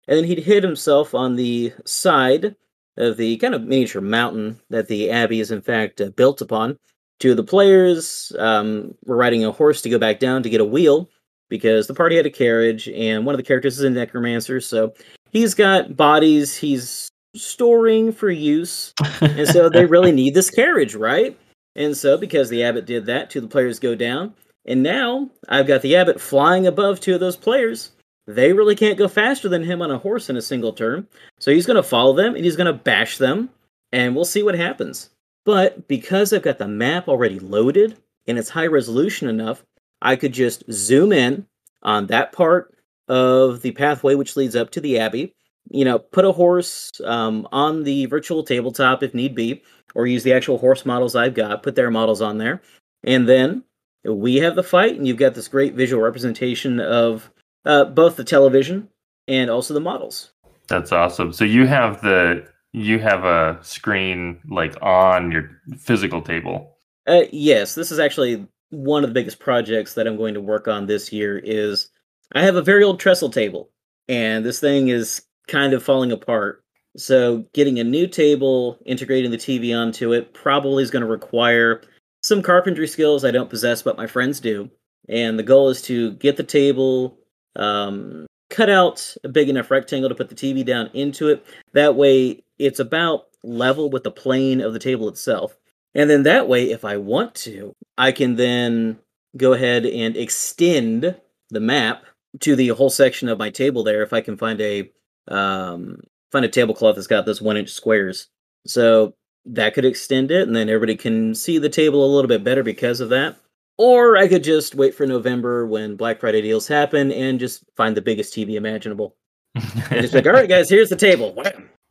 [0.09, 2.55] And then he'd hit himself on the side
[2.97, 6.79] of the kind of miniature mountain that the abbey is in fact uh, built upon.
[7.19, 10.61] Two of the players um, were riding a horse to go back down to get
[10.61, 11.09] a wheel
[11.49, 14.93] because the party had a carriage, and one of the characters is a necromancer, so
[15.31, 21.39] he's got bodies he's storing for use, and so they really need this carriage, right?
[21.75, 25.31] And so, because the abbot did that, two of the players go down, and now
[25.49, 27.93] I've got the abbot flying above two of those players
[28.27, 31.07] they really can't go faster than him on a horse in a single turn.
[31.39, 33.49] So he's going to follow them and he's going to bash them,
[33.93, 35.11] and we'll see what happens.
[35.45, 39.63] But because I've got the map already loaded and it's high resolution enough,
[40.03, 41.47] I could just zoom in
[41.83, 42.75] on that part
[43.09, 45.35] of the pathway which leads up to the abbey.
[45.71, 49.63] You know, put a horse um, on the virtual tabletop if need be,
[49.95, 52.63] or use the actual horse models I've got, put their models on there.
[53.03, 53.65] And then
[54.05, 57.31] we have the fight, and you've got this great visual representation of
[57.65, 58.89] uh, both the television
[59.27, 60.31] and also the models.
[60.69, 61.33] That's awesome.
[61.33, 66.77] So you have the you have a screen like on your physical table.
[67.07, 70.69] Uh, yes, this is actually one of the biggest projects that I'm going to work
[70.69, 71.39] on this year.
[71.39, 71.89] Is
[72.33, 73.71] I have a very old trestle table,
[74.09, 76.63] and this thing is kind of falling apart.
[76.97, 81.83] So getting a new table, integrating the TV onto it, probably is going to require
[82.23, 84.71] some carpentry skills I don't possess, but my friends do.
[85.09, 87.19] And the goal is to get the table
[87.55, 91.45] um, cut out a big enough rectangle to put the TV down into it.
[91.73, 95.57] That way, it's about level with the plane of the table itself.
[95.97, 98.99] And then that way, if I want to, I can then
[99.35, 101.17] go ahead and extend
[101.49, 102.05] the map
[102.41, 104.91] to the whole section of my table there if I can find a
[105.29, 108.29] um, find a tablecloth that's got those one inch squares.
[108.67, 109.15] So
[109.47, 112.63] that could extend it, and then everybody can see the table a little bit better
[112.63, 113.37] because of that.
[113.79, 117.97] Or I could just wait for November when Black Friday deals happen and just find
[117.97, 119.17] the biggest TV imaginable.
[119.55, 121.35] and just like, all right, guys, here's the table.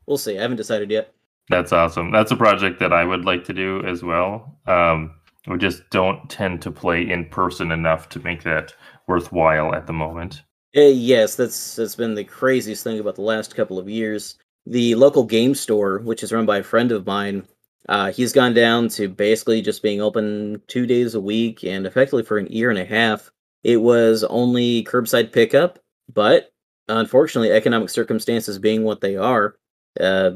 [0.06, 0.38] We'll see.
[0.38, 1.12] I haven't decided yet.
[1.49, 2.12] That's awesome.
[2.12, 4.58] That's a project that I would like to do as well.
[4.67, 5.13] Um,
[5.47, 8.73] we just don't tend to play in person enough to make that
[9.08, 10.41] worthwhile at the moment.
[10.75, 14.38] Uh, yes, that's that's been the craziest thing about the last couple of years.
[14.65, 17.45] the local game store, which is run by a friend of mine,
[17.89, 22.23] uh, he's gone down to basically just being open two days a week, and effectively
[22.23, 23.31] for an year and a half,
[23.63, 25.79] it was only curbside pickup.
[26.12, 26.51] But
[26.88, 29.55] unfortunately, economic circumstances being what they are,
[29.99, 30.31] uh,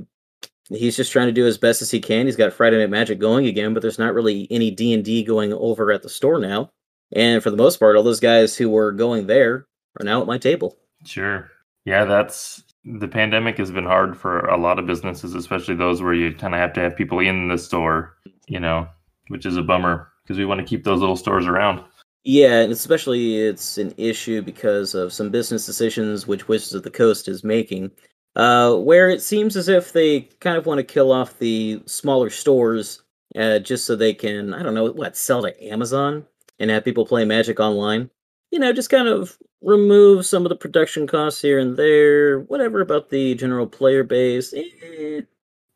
[0.70, 2.26] he's just trying to do as best as he can.
[2.26, 5.24] He's got Friday Night Magic going again, but there's not really any D and D
[5.24, 6.70] going over at the store now.
[7.12, 9.66] And for the most part, all those guys who were going there
[10.00, 10.78] are now at my table.
[11.06, 11.50] Sure.
[11.86, 16.14] Yeah, that's the pandemic has been hard for a lot of businesses, especially those where
[16.14, 18.16] you kind of have to have people in the store,
[18.48, 18.88] you know,
[19.30, 21.84] which is a bummer because we want to keep those little stores around.
[22.24, 26.92] Yeah, and especially it's an issue because of some business decisions which Wizards of the
[26.92, 27.92] Coast is making,
[28.36, 32.30] uh, where it seems as if they kind of want to kill off the smaller
[32.30, 33.02] stores
[33.36, 36.26] uh, just so they can, I don't know, what, sell to Amazon
[36.60, 38.10] and have people play Magic online.
[38.52, 42.82] You know, just kind of remove some of the production costs here and there, whatever
[42.82, 44.54] about the general player base.
[44.54, 45.22] Eh.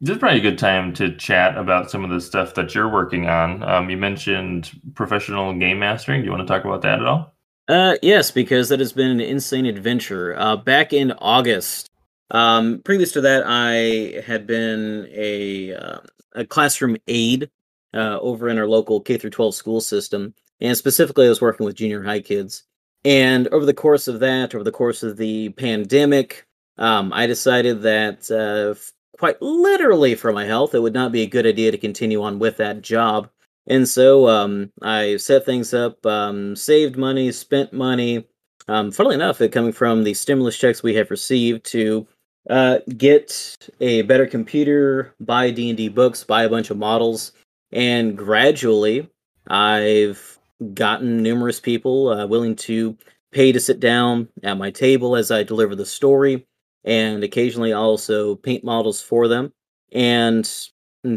[0.01, 2.89] This is probably a good time to chat about some of the stuff that you're
[2.89, 3.63] working on.
[3.63, 6.21] Um, you mentioned professional game mastering.
[6.21, 7.33] Do you want to talk about that at all?
[7.69, 10.37] Uh, yes, because that has been an insane adventure.
[10.37, 11.89] Uh, back in August,
[12.31, 15.99] um, previous to that, I had been a uh,
[16.35, 17.49] a classroom aide
[17.93, 21.65] uh, over in our local K through 12 school system, and specifically, I was working
[21.65, 22.63] with junior high kids.
[23.05, 27.81] And over the course of that, over the course of the pandemic, um, I decided
[27.81, 28.79] that uh,
[29.19, 32.39] quite literally for my health, it would not be a good idea to continue on
[32.39, 33.29] with that job.
[33.67, 38.25] And so um, I set things up, um, saved money, spent money.
[38.67, 42.07] Um, funnily enough, it coming from the stimulus checks we have received to
[42.49, 47.31] uh, get a better computer, buy D and D books, buy a bunch of models,
[47.71, 49.09] and gradually
[49.47, 50.39] I've
[50.73, 52.97] gotten numerous people uh, willing to
[53.31, 56.45] pay to sit down at my table as I deliver the story,
[56.83, 59.51] and occasionally I also paint models for them.
[59.91, 60.49] And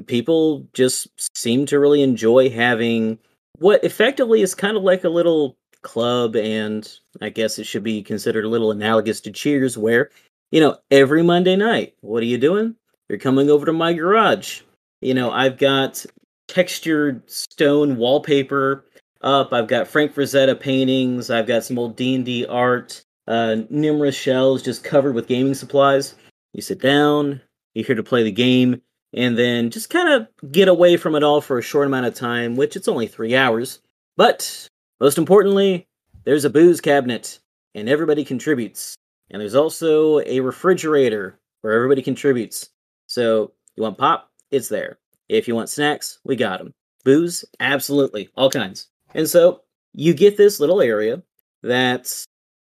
[0.07, 3.19] people just seem to really enjoy having
[3.59, 8.03] what effectively is kind of like a little club, and I guess it should be
[8.03, 10.11] considered a little analogous to Cheers, where,
[10.51, 12.77] you know, every Monday night, what are you doing?
[13.09, 14.63] You're coming over to my garage.
[15.01, 16.05] You know, I've got
[16.49, 18.85] textured stone wallpaper
[19.21, 19.53] up.
[19.53, 21.31] I've got Frank Frazetta paintings.
[21.31, 23.03] I've got some old D and D art.
[23.29, 26.15] Uh, numerous shelves just covered with gaming supplies.
[26.53, 27.41] You sit down.
[27.75, 28.81] You're here to play the game,
[29.13, 32.15] and then just kind of get away from it all for a short amount of
[32.15, 33.81] time, which it's only three hours.
[34.17, 35.87] But most importantly,
[36.25, 37.39] there's a booze cabinet,
[37.75, 38.97] and everybody contributes.
[39.31, 42.71] And there's also a refrigerator where everybody contributes.
[43.07, 44.31] So you want pop?
[44.51, 44.99] It's there.
[45.29, 46.73] If you want snacks, we got them.
[47.05, 47.45] Booze?
[47.61, 48.29] Absolutely.
[48.37, 48.89] All kinds.
[49.15, 49.62] And so
[49.93, 51.23] you get this little area
[51.62, 52.12] that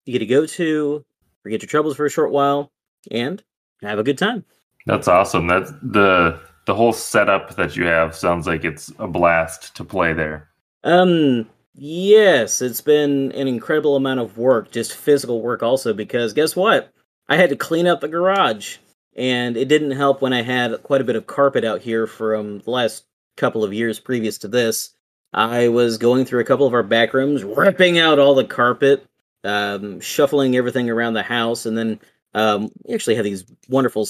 [0.07, 1.05] you get to go to,
[1.43, 2.71] forget your troubles for a short while,
[3.11, 3.43] and
[3.83, 4.45] have a good time.
[4.87, 5.47] That's awesome.
[5.47, 10.13] That's the the whole setup that you have sounds like it's a blast to play
[10.15, 10.49] there.
[10.83, 16.57] Um yes, it's been an incredible amount of work, just physical work also because guess
[16.57, 16.93] what?
[17.29, 18.79] I had to clean up the garage
[19.17, 22.61] and it didn't help when I had quite a bit of carpet out here from
[22.61, 23.05] the last
[23.37, 24.95] couple of years previous to this.
[25.33, 29.05] I was going through a couple of our back rooms, ripping out all the carpet,
[29.43, 32.01] um, shuffling everything around the house, and then
[32.35, 34.09] um, we actually have these wonderful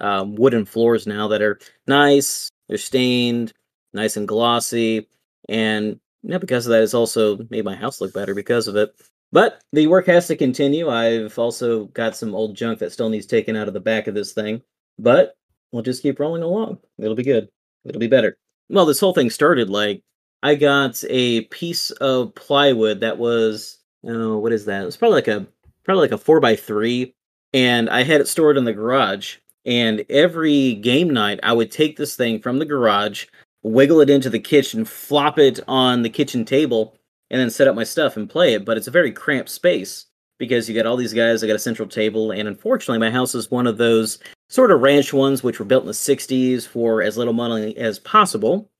[0.00, 2.50] um, wooden floors now that are nice.
[2.68, 3.52] They're stained,
[3.92, 5.08] nice and glossy,
[5.48, 8.94] and yeah, because of that, it's also made my house look better because of it.
[9.32, 10.88] But the work has to continue.
[10.88, 14.14] I've also got some old junk that still needs taken out of the back of
[14.14, 14.62] this thing,
[14.98, 15.36] but
[15.72, 16.78] we'll just keep rolling along.
[16.98, 17.48] It'll be good.
[17.84, 18.36] It'll be better.
[18.68, 20.02] Well, this whole thing started like
[20.42, 24.82] I got a piece of plywood that was oh, what is that?
[24.82, 25.46] It was probably like a
[25.84, 27.14] probably like a four by three,
[27.52, 29.36] and I had it stored in the garage.
[29.66, 33.26] And every game night, I would take this thing from the garage,
[33.62, 36.96] wiggle it into the kitchen, flop it on the kitchen table,
[37.30, 38.64] and then set up my stuff and play it.
[38.64, 40.06] But it's a very cramped space
[40.38, 41.44] because you got all these guys.
[41.44, 44.18] I got a central table, and unfortunately, my house is one of those
[44.48, 47.98] sort of ranch ones which were built in the '60s for as little money as
[47.98, 48.70] possible.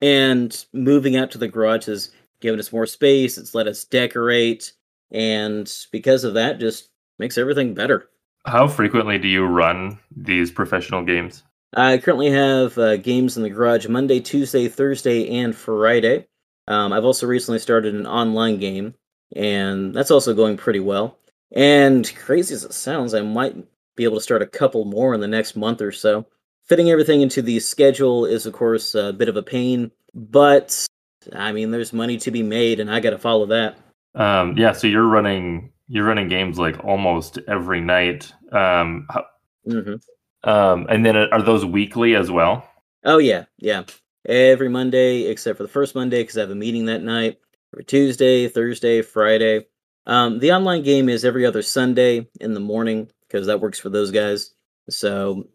[0.00, 2.10] And moving out to the garage has
[2.40, 3.38] given us more space.
[3.38, 4.72] It's let us decorate,
[5.10, 8.08] and because of that, just makes everything better.
[8.44, 11.44] How frequently do you run these professional games?
[11.74, 16.26] I currently have uh, games in the garage Monday, Tuesday, Thursday, and Friday.
[16.68, 18.94] Um, I've also recently started an online game,
[19.34, 21.18] and that's also going pretty well.
[21.54, 23.56] And crazy as it sounds, I might
[23.96, 26.26] be able to start a couple more in the next month or so
[26.64, 30.86] fitting everything into the schedule is of course a bit of a pain but
[31.34, 33.78] i mean there's money to be made and i got to follow that
[34.14, 39.24] um, yeah so you're running you're running games like almost every night um, how,
[39.66, 39.94] mm-hmm.
[40.44, 42.68] Um, and then are those weekly as well?
[43.04, 43.84] Oh yeah, yeah.
[44.26, 47.38] Every Monday except for the first Monday because I have a meeting that night.
[47.74, 49.66] Every Tuesday, Thursday, Friday.
[50.06, 53.88] Um, the online game is every other Sunday in the morning because that works for
[53.88, 54.52] those guys.
[54.90, 55.46] So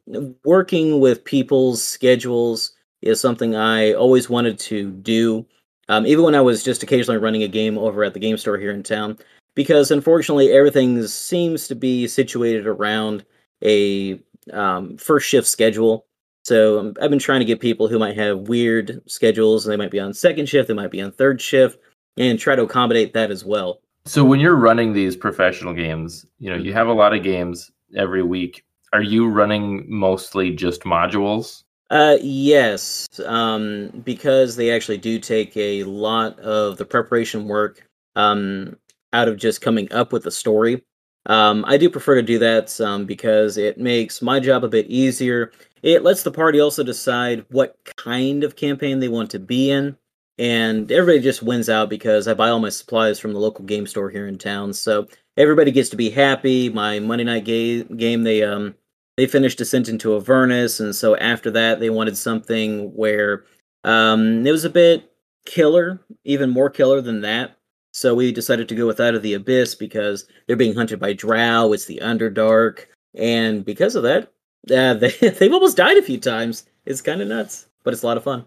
[0.46, 5.46] working with people's schedules is something I always wanted to do.
[5.90, 8.58] Um, even when I was just occasionally running a game over at the game store
[8.58, 9.18] here in town,
[9.54, 13.26] because unfortunately everything seems to be situated around
[13.64, 14.20] a
[14.54, 16.06] um, first shift schedule.
[16.44, 19.66] So um, I've been trying to get people who might have weird schedules.
[19.66, 21.80] They might be on second shift, they might be on third shift,
[22.18, 23.82] and try to accommodate that as well.
[24.06, 27.72] So when you're running these professional games, you know you have a lot of games
[27.96, 28.64] every week.
[28.94, 31.64] Are you running mostly just modules?
[31.90, 37.86] Uh, yes, um, because they actually do take a lot of the preparation work
[38.16, 38.78] um,
[39.14, 40.84] out of just coming up with a story.
[41.28, 44.88] Um, I do prefer to do that um, because it makes my job a bit
[44.88, 45.52] easier.
[45.84, 49.98] It lets the party also decide what kind of campaign they want to be in,
[50.38, 53.86] and everybody just wins out because I buy all my supplies from the local game
[53.86, 54.74] store here in town.
[54.74, 56.70] So everybody gets to be happy.
[56.70, 58.76] My Monday night ga- game, they um
[59.18, 63.46] they finished Descent into Avernus, and so after that, they wanted something where
[63.84, 65.12] um, it was a bit
[65.46, 67.57] killer, even more killer than that.
[67.98, 71.14] So we decided to go with Out of the Abyss because they're being hunted by
[71.14, 71.74] Drow.
[71.74, 72.86] It's the Underdark,
[73.16, 74.32] and because of that,
[74.70, 76.68] uh, they they've almost died a few times.
[76.86, 78.46] It's kind of nuts, but it's a lot of fun.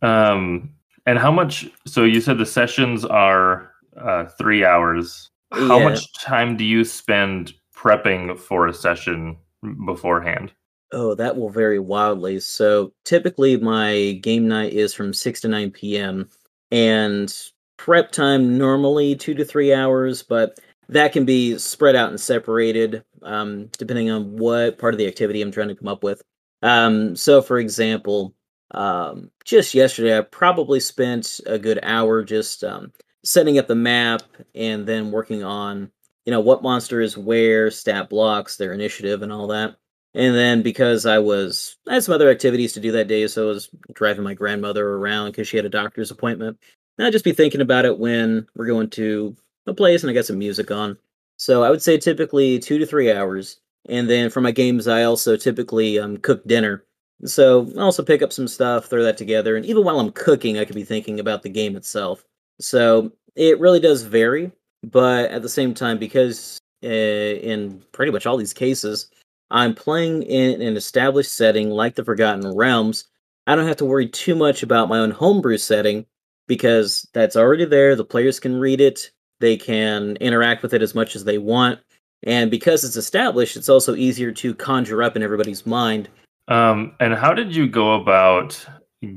[0.00, 0.70] Um,
[1.06, 1.68] and how much?
[1.88, 5.28] So you said the sessions are uh, three hours.
[5.50, 5.88] How yeah.
[5.88, 9.38] much time do you spend prepping for a session
[9.84, 10.52] beforehand?
[10.92, 12.38] Oh, that will vary wildly.
[12.38, 16.28] So typically, my game night is from 6 to 9 p.m.
[16.70, 17.34] And
[17.76, 20.58] prep time normally two to three hours, but
[20.88, 25.40] that can be spread out and separated um, depending on what part of the activity
[25.40, 26.22] I'm trying to come up with.
[26.62, 28.34] Um, so, for example,
[28.72, 32.92] um, just yesterday, I probably spent a good hour just um,
[33.24, 34.22] setting up the map
[34.54, 35.90] and then working on
[36.24, 39.76] you know what monster is where, stat blocks, their initiative, and all that.
[40.14, 43.44] And then because I was I had some other activities to do that day, so
[43.44, 46.58] I was driving my grandmother around because she had a doctor's appointment.
[46.98, 49.36] And I'd just be thinking about it when we're going to
[49.66, 50.98] a place and I got some music on.
[51.36, 53.58] So I would say typically two to three hours.
[53.88, 56.84] And then for my games, I also typically um, cook dinner.
[57.24, 60.58] So I also pick up some stuff, throw that together, and even while I'm cooking,
[60.58, 62.24] I could be thinking about the game itself.
[62.60, 64.50] So it really does vary
[64.82, 69.10] but at the same time, because uh, in pretty much all these cases,
[69.50, 73.04] I'm playing in an established setting like the Forgotten Realms,
[73.46, 76.06] I don't have to worry too much about my own homebrew setting
[76.46, 77.96] because that's already there.
[77.96, 81.80] The players can read it, they can interact with it as much as they want.
[82.24, 86.08] And because it's established, it's also easier to conjure up in everybody's mind.
[86.48, 88.64] Um, and how did you go about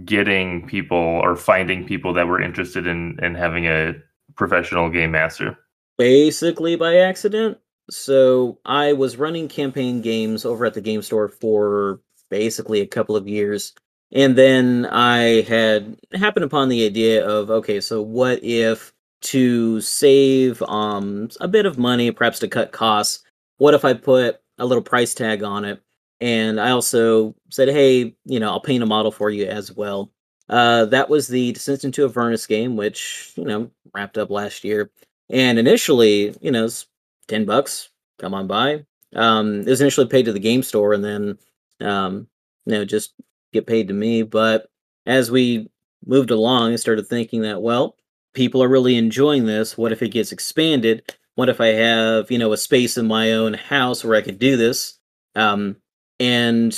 [0.04, 3.94] getting people or finding people that were interested in in having a
[4.36, 5.58] professional game master?
[5.98, 7.58] Basically by accident.
[7.90, 13.16] So I was running campaign games over at the game store for basically a couple
[13.16, 13.74] of years.
[14.16, 18.94] And then I had happened upon the idea of okay, so what if
[19.24, 23.24] to save um a bit of money, perhaps to cut costs,
[23.58, 25.82] what if I put a little price tag on it?
[26.22, 30.12] And I also said, hey, you know, I'll paint a model for you as well.
[30.50, 34.92] Uh, that was the Descent into Avernus game, which you know wrapped up last year.
[35.30, 36.88] And initially, you know, it's
[37.28, 37.90] ten bucks.
[38.20, 38.86] Come on by.
[39.16, 41.38] Um, it was initially paid to the game store, and then
[41.82, 42.28] um,
[42.66, 43.14] you know just
[43.56, 44.24] get paid to me.
[44.24, 44.68] But
[45.06, 45.70] as we
[46.06, 47.96] moved along, I started thinking that well,
[48.34, 49.78] people are really enjoying this.
[49.78, 51.16] What if it gets expanded?
[51.36, 54.40] What if I have you know a space in my own house where I could
[54.40, 55.00] do this?
[55.36, 55.78] Um,
[56.20, 56.78] and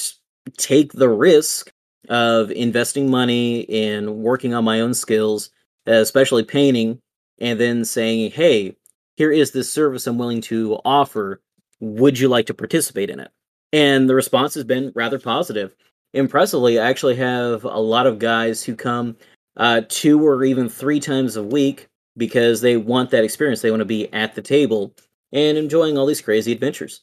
[0.58, 1.72] take the risk
[2.10, 5.50] of investing money in working on my own skills,
[5.86, 7.00] especially painting,
[7.40, 8.76] and then saying, hey,
[9.16, 11.42] here is this service I'm willing to offer.
[11.80, 13.32] Would you like to participate in it?
[13.74, 15.76] And the response has been rather positive.
[16.14, 19.18] Impressively, I actually have a lot of guys who come
[19.58, 23.62] uh, two or even three times a week because they want that experience.
[23.62, 24.94] They want to be at the table
[25.32, 27.02] and enjoying all these crazy adventures.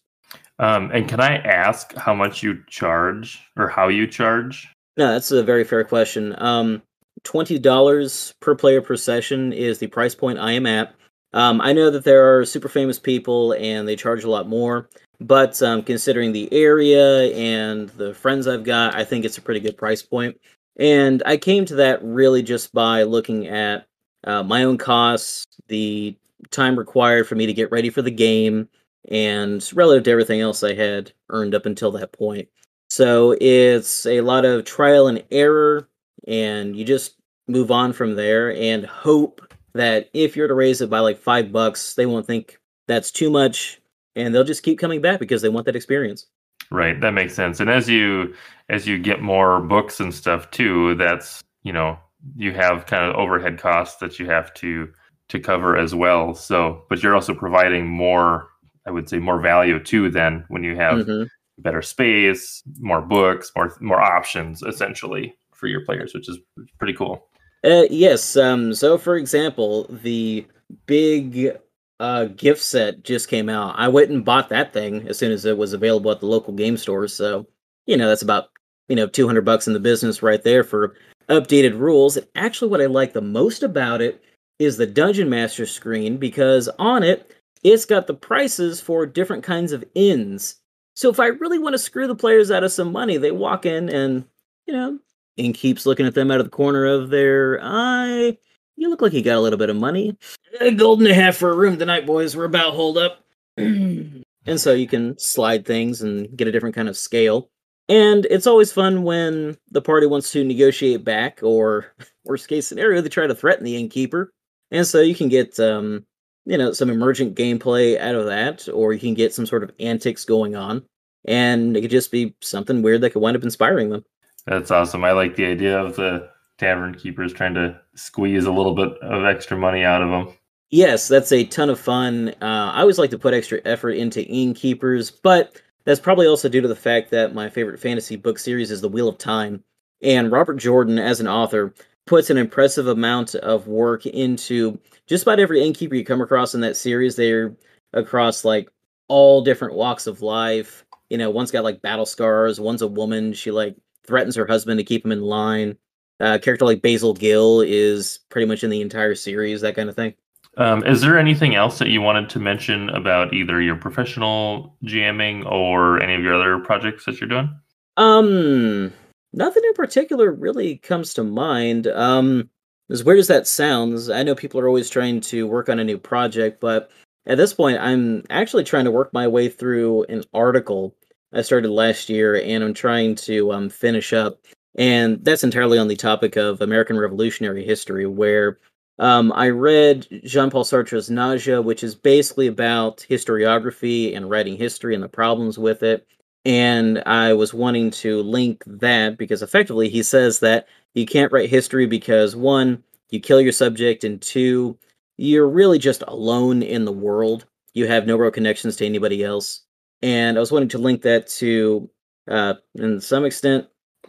[0.59, 4.73] Um, and can I ask how much you charge or how you charge?
[4.97, 6.35] No, that's a very fair question.
[6.39, 6.83] Um,
[7.25, 10.95] twenty dollars per player per session is the price point I am at.
[11.33, 14.89] Um, I know that there are super famous people and they charge a lot more,
[15.21, 19.61] but um, considering the area and the friends I've got, I think it's a pretty
[19.61, 20.39] good price point.
[20.77, 23.87] And I came to that really just by looking at
[24.25, 26.17] uh, my own costs, the
[26.51, 28.69] time required for me to get ready for the game,
[29.11, 32.49] and relative to everything else I had earned up until that point.
[32.89, 35.89] So it's a lot of trial and error,
[36.27, 39.41] and you just move on from there and hope
[39.75, 43.31] that if you're to raise it by like five bucks, they won't think that's too
[43.31, 43.81] much,
[44.17, 46.27] and they'll just keep coming back because they want that experience.
[46.71, 47.61] Right, that makes sense.
[47.61, 48.35] And as you
[48.69, 51.99] as you get more books and stuff too, that's you know
[52.37, 54.91] you have kind of overhead costs that you have to
[55.29, 56.35] to cover as well.
[56.35, 58.49] So, but you're also providing more,
[58.87, 60.11] I would say, more value too.
[60.11, 61.25] Then when you have mm-hmm.
[61.59, 66.39] better space, more books, more more options, essentially for your players, which is
[66.79, 67.29] pretty cool.
[67.65, 68.37] Uh, yes.
[68.37, 70.47] Um, so, for example, the
[70.87, 71.57] big
[72.05, 73.75] uh, gift set just came out.
[73.79, 76.53] I went and bought that thing as soon as it was available at the local
[76.53, 77.15] game stores.
[77.15, 77.47] So,
[77.87, 78.51] you know, that's about
[78.89, 80.95] you know 200 bucks in the business right there for
[81.31, 82.19] updated rules.
[82.19, 84.23] And actually, what I like the most about it
[84.59, 89.73] is the Dungeon Master screen because on it, it's got the prices for different kinds
[89.73, 90.57] of inns.
[90.95, 93.67] So if I really want to screw the players out of some money, they walk
[93.67, 94.25] in and,
[94.67, 94.99] you know,
[95.37, 98.37] Inn keeps looking at them out of the corner of their eye.
[98.77, 100.17] You look like you got a little bit of money.
[100.61, 102.37] A gold and a half for a room tonight, boys.
[102.37, 103.25] We're about hold up.
[103.57, 104.25] and
[104.57, 107.51] so you can slide things and get a different kind of scale.
[107.89, 111.87] And it's always fun when the party wants to negotiate back, or
[112.25, 114.33] worst case scenario, they try to threaten the innkeeper.
[114.71, 116.05] And so you can get um,
[116.47, 119.73] you know, some emergent gameplay out of that, or you can get some sort of
[119.81, 120.83] antics going on.
[121.27, 124.05] And it could just be something weird that could wind up inspiring them.
[124.47, 125.05] That's awesome.
[125.05, 129.25] I like the idea of the tavern keepers trying to squeeze a little bit of
[129.25, 130.37] extra money out of them.
[130.71, 132.31] Yes, that's a ton of fun.
[132.43, 136.61] Uh, I always like to put extra effort into innkeepers, but that's probably also due
[136.61, 139.63] to the fact that my favorite fantasy book series is The Wheel of Time.
[140.03, 141.73] And Robert Jordan, as an author,
[142.07, 146.61] puts an impressive amount of work into just about every innkeeper you come across in
[146.63, 147.17] that series.
[147.17, 147.55] They're
[147.93, 148.69] across like
[149.09, 150.85] all different walks of life.
[151.11, 153.33] You know, one's got like battle scars, one's a woman.
[153.33, 155.77] She like threatens her husband to keep him in line.
[156.21, 159.97] Uh, character like Basel Gill is pretty much in the entire series, that kind of
[159.97, 160.15] thing.
[160.57, 165.45] Um, is there anything else that you wanted to mention about either your professional GMing
[165.51, 167.51] or any of your other projects that you're doing?
[167.97, 168.93] Um,
[169.33, 171.89] nothing in particular really comes to mind.
[171.89, 172.51] Um,
[172.91, 175.85] as weird as that sounds, I know people are always trying to work on a
[175.85, 176.91] new project, but
[177.27, 180.95] at this point, I'm actually trying to work my way through an article
[181.33, 184.47] I started last year, and I'm trying to um, finish up.
[184.77, 188.59] And that's entirely on the topic of American Revolutionary history, where
[188.99, 194.95] um, I read Jean Paul Sartre's Nausea, which is basically about historiography and writing history
[194.95, 196.07] and the problems with it.
[196.45, 201.51] And I was wanting to link that because effectively he says that you can't write
[201.51, 204.79] history because one, you kill your subject, and two,
[205.17, 207.47] you're really just alone in the world.
[207.73, 209.63] You have no real connections to anybody else.
[210.03, 211.89] And I was wanting to link that to,
[212.29, 213.67] uh, in some extent,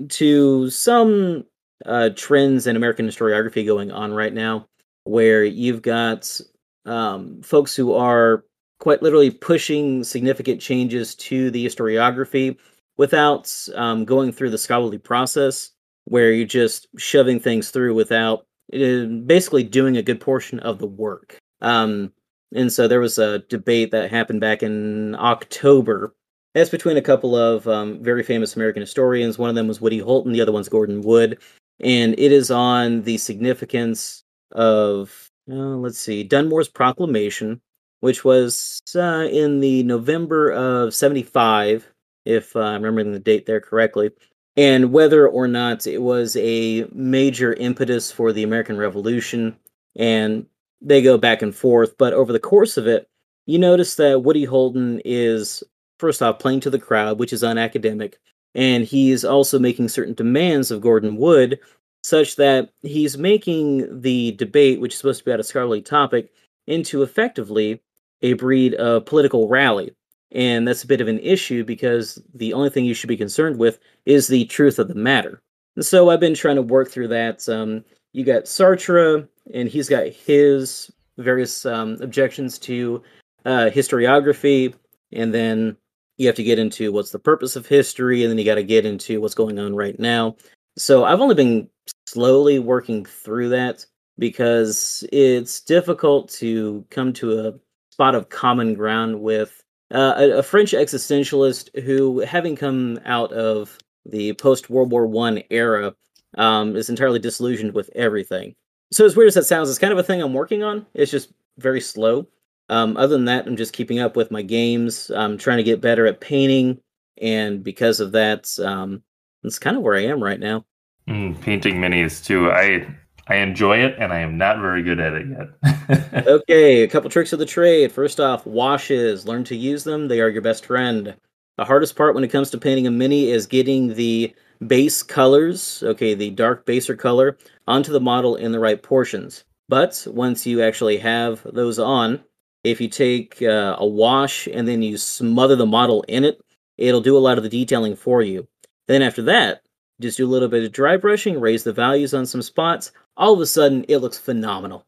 [0.10, 1.46] to some
[1.86, 4.68] uh, trends in American historiography going on right now,
[5.04, 6.40] where you've got
[6.86, 8.44] um, folks who are
[8.80, 12.58] quite literally pushing significant changes to the historiography
[12.98, 15.72] without um, going through the scholarly process,
[16.06, 20.88] where you're just shoving things through without uh, basically doing a good portion of the
[20.88, 21.38] work.
[21.62, 22.12] Um,
[22.54, 26.16] and so there was a debate that happened back in October.
[26.56, 29.38] That's between a couple of um, very famous American historians.
[29.38, 31.38] One of them was Woody Holton, the other one's Gordon Wood.
[31.82, 37.60] And it is on the significance of, uh, let's see, Dunmore's proclamation,
[38.00, 41.92] which was uh, in the November of 75,
[42.24, 44.12] if uh, I'm remembering the date there correctly,
[44.56, 49.58] and whether or not it was a major impetus for the American Revolution.
[49.98, 50.46] And
[50.80, 53.10] they go back and forth, but over the course of it,
[53.46, 55.64] you notice that Woody Holton is,
[56.00, 58.16] first off, playing to the crowd, which is unacademic,
[58.54, 61.60] and he's also making certain demands of Gordon Wood,
[62.04, 66.32] such that he's making the debate, which is supposed to be about a scholarly topic,
[66.68, 67.82] into effectively
[68.22, 69.92] a breed of political rally.
[70.32, 73.58] And that's a bit of an issue because the only thing you should be concerned
[73.58, 75.42] with is the truth of the matter.
[75.76, 77.48] And so I've been trying to work through that.
[77.48, 77.84] Um,
[78.14, 83.02] you got Sartre, and he's got his various um, objections to
[83.46, 84.74] uh, historiography,
[85.12, 85.78] and then
[86.18, 88.64] you have to get into what's the purpose of history, and then you got to
[88.64, 90.36] get into what's going on right now.
[90.78, 91.70] So I've only been
[92.08, 93.86] slowly working through that
[94.18, 97.54] because it's difficult to come to a
[97.92, 99.62] spot of common ground with
[99.94, 105.42] uh, a, a, French existentialist who, having come out of the post World War One
[105.50, 105.94] era,
[106.38, 108.56] um, is entirely disillusioned with everything.
[108.92, 110.86] So as weird as that sounds, it's kind of a thing I'm working on.
[110.94, 112.28] It's just very slow.
[112.70, 115.12] Um, other than that, I'm just keeping up with my games.
[115.12, 116.80] I'm trying to get better at painting,
[117.22, 119.04] and because of that, um,
[119.44, 120.66] that's kind of where I am right now.
[121.08, 122.52] Mm, painting minis too.
[122.52, 122.88] I
[123.28, 126.28] I enjoy it, and I am not very good at it yet.
[126.28, 127.92] okay, a couple tricks of the trade.
[127.92, 129.28] First off, washes.
[129.28, 131.16] Learn to use them; they are your best friend.
[131.58, 134.34] The hardest part when it comes to painting a mini is getting the
[134.66, 137.38] base colors, okay, the dark baser color,
[137.68, 139.46] onto the model in the right portions.
[139.70, 142.24] But once you actually have those on,
[142.66, 146.42] if you take uh, a wash and then you smother the model in it,
[146.78, 148.48] it'll do a lot of the detailing for you.
[148.88, 149.62] Then after that,
[150.02, 152.92] just do a little bit of dry brushing, raise the values on some spots.
[153.18, 154.86] All of a sudden, it looks phenomenal.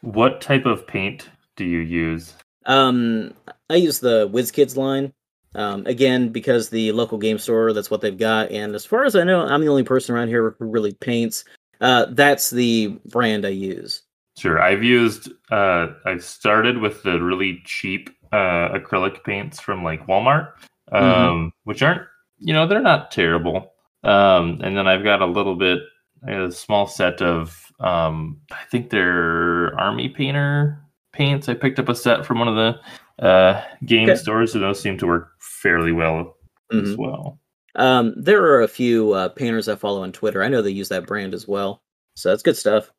[0.00, 2.34] What type of paint do you use?
[2.66, 3.34] Um,
[3.70, 5.12] I use the WizKids line.
[5.54, 8.50] Um, again, because the local game store, that's what they've got.
[8.50, 11.44] And as far as I know, I'm the only person around here who really paints.
[11.78, 14.02] Uh, that's the brand I use.
[14.42, 14.60] Sure.
[14.60, 20.48] I've used, uh, I've started with the really cheap uh, acrylic paints from like Walmart,
[20.92, 20.96] mm-hmm.
[20.96, 21.48] um, mm-hmm.
[21.62, 22.02] which aren't,
[22.38, 23.72] you know, they're not terrible.
[24.02, 25.78] Um, and then I've got a little bit,
[26.26, 30.82] a small set of, um, I think they're army painter
[31.12, 31.48] paints.
[31.48, 34.18] I picked up a set from one of the uh, game okay.
[34.18, 36.36] stores, and those seem to work fairly well
[36.72, 36.84] mm-hmm.
[36.84, 37.38] as well.
[37.76, 40.42] Um, there are a few uh, painters I follow on Twitter.
[40.42, 41.80] I know they use that brand as well,
[42.16, 42.90] so that's good stuff.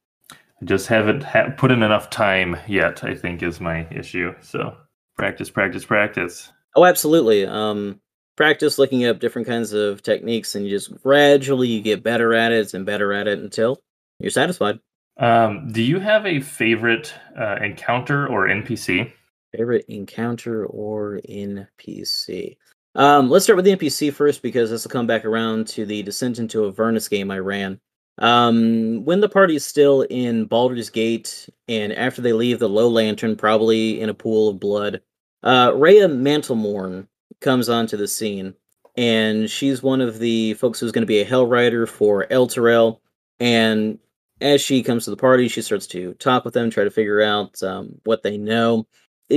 [0.63, 3.03] Just haven't ha- put in enough time yet.
[3.03, 4.33] I think is my issue.
[4.41, 4.75] So
[5.17, 6.51] practice, practice, practice.
[6.75, 7.45] Oh, absolutely.
[7.45, 7.99] Um,
[8.35, 12.51] practice looking up different kinds of techniques, and you just gradually you get better at
[12.51, 13.79] it and better at it until
[14.19, 14.79] you're satisfied.
[15.17, 19.11] Um, do you have a favorite uh, encounter or NPC?
[19.55, 22.57] Favorite encounter or NPC?
[22.95, 26.03] Um, let's start with the NPC first because this will come back around to the
[26.03, 27.79] Descent into Avernus game I ran.
[28.19, 32.87] Um, when the party is still in Baldur's Gate and after they leave the Low
[32.87, 35.01] Lantern, probably in a pool of blood,
[35.41, 37.07] uh, Reya Mantlemorn
[37.41, 38.53] comes onto the scene,
[38.95, 42.99] and she's one of the folks who's going to be a Hell Rider for Elturel.
[43.39, 43.99] And
[44.41, 47.21] as she comes to the party, she starts to talk with them, try to figure
[47.21, 48.85] out um, what they know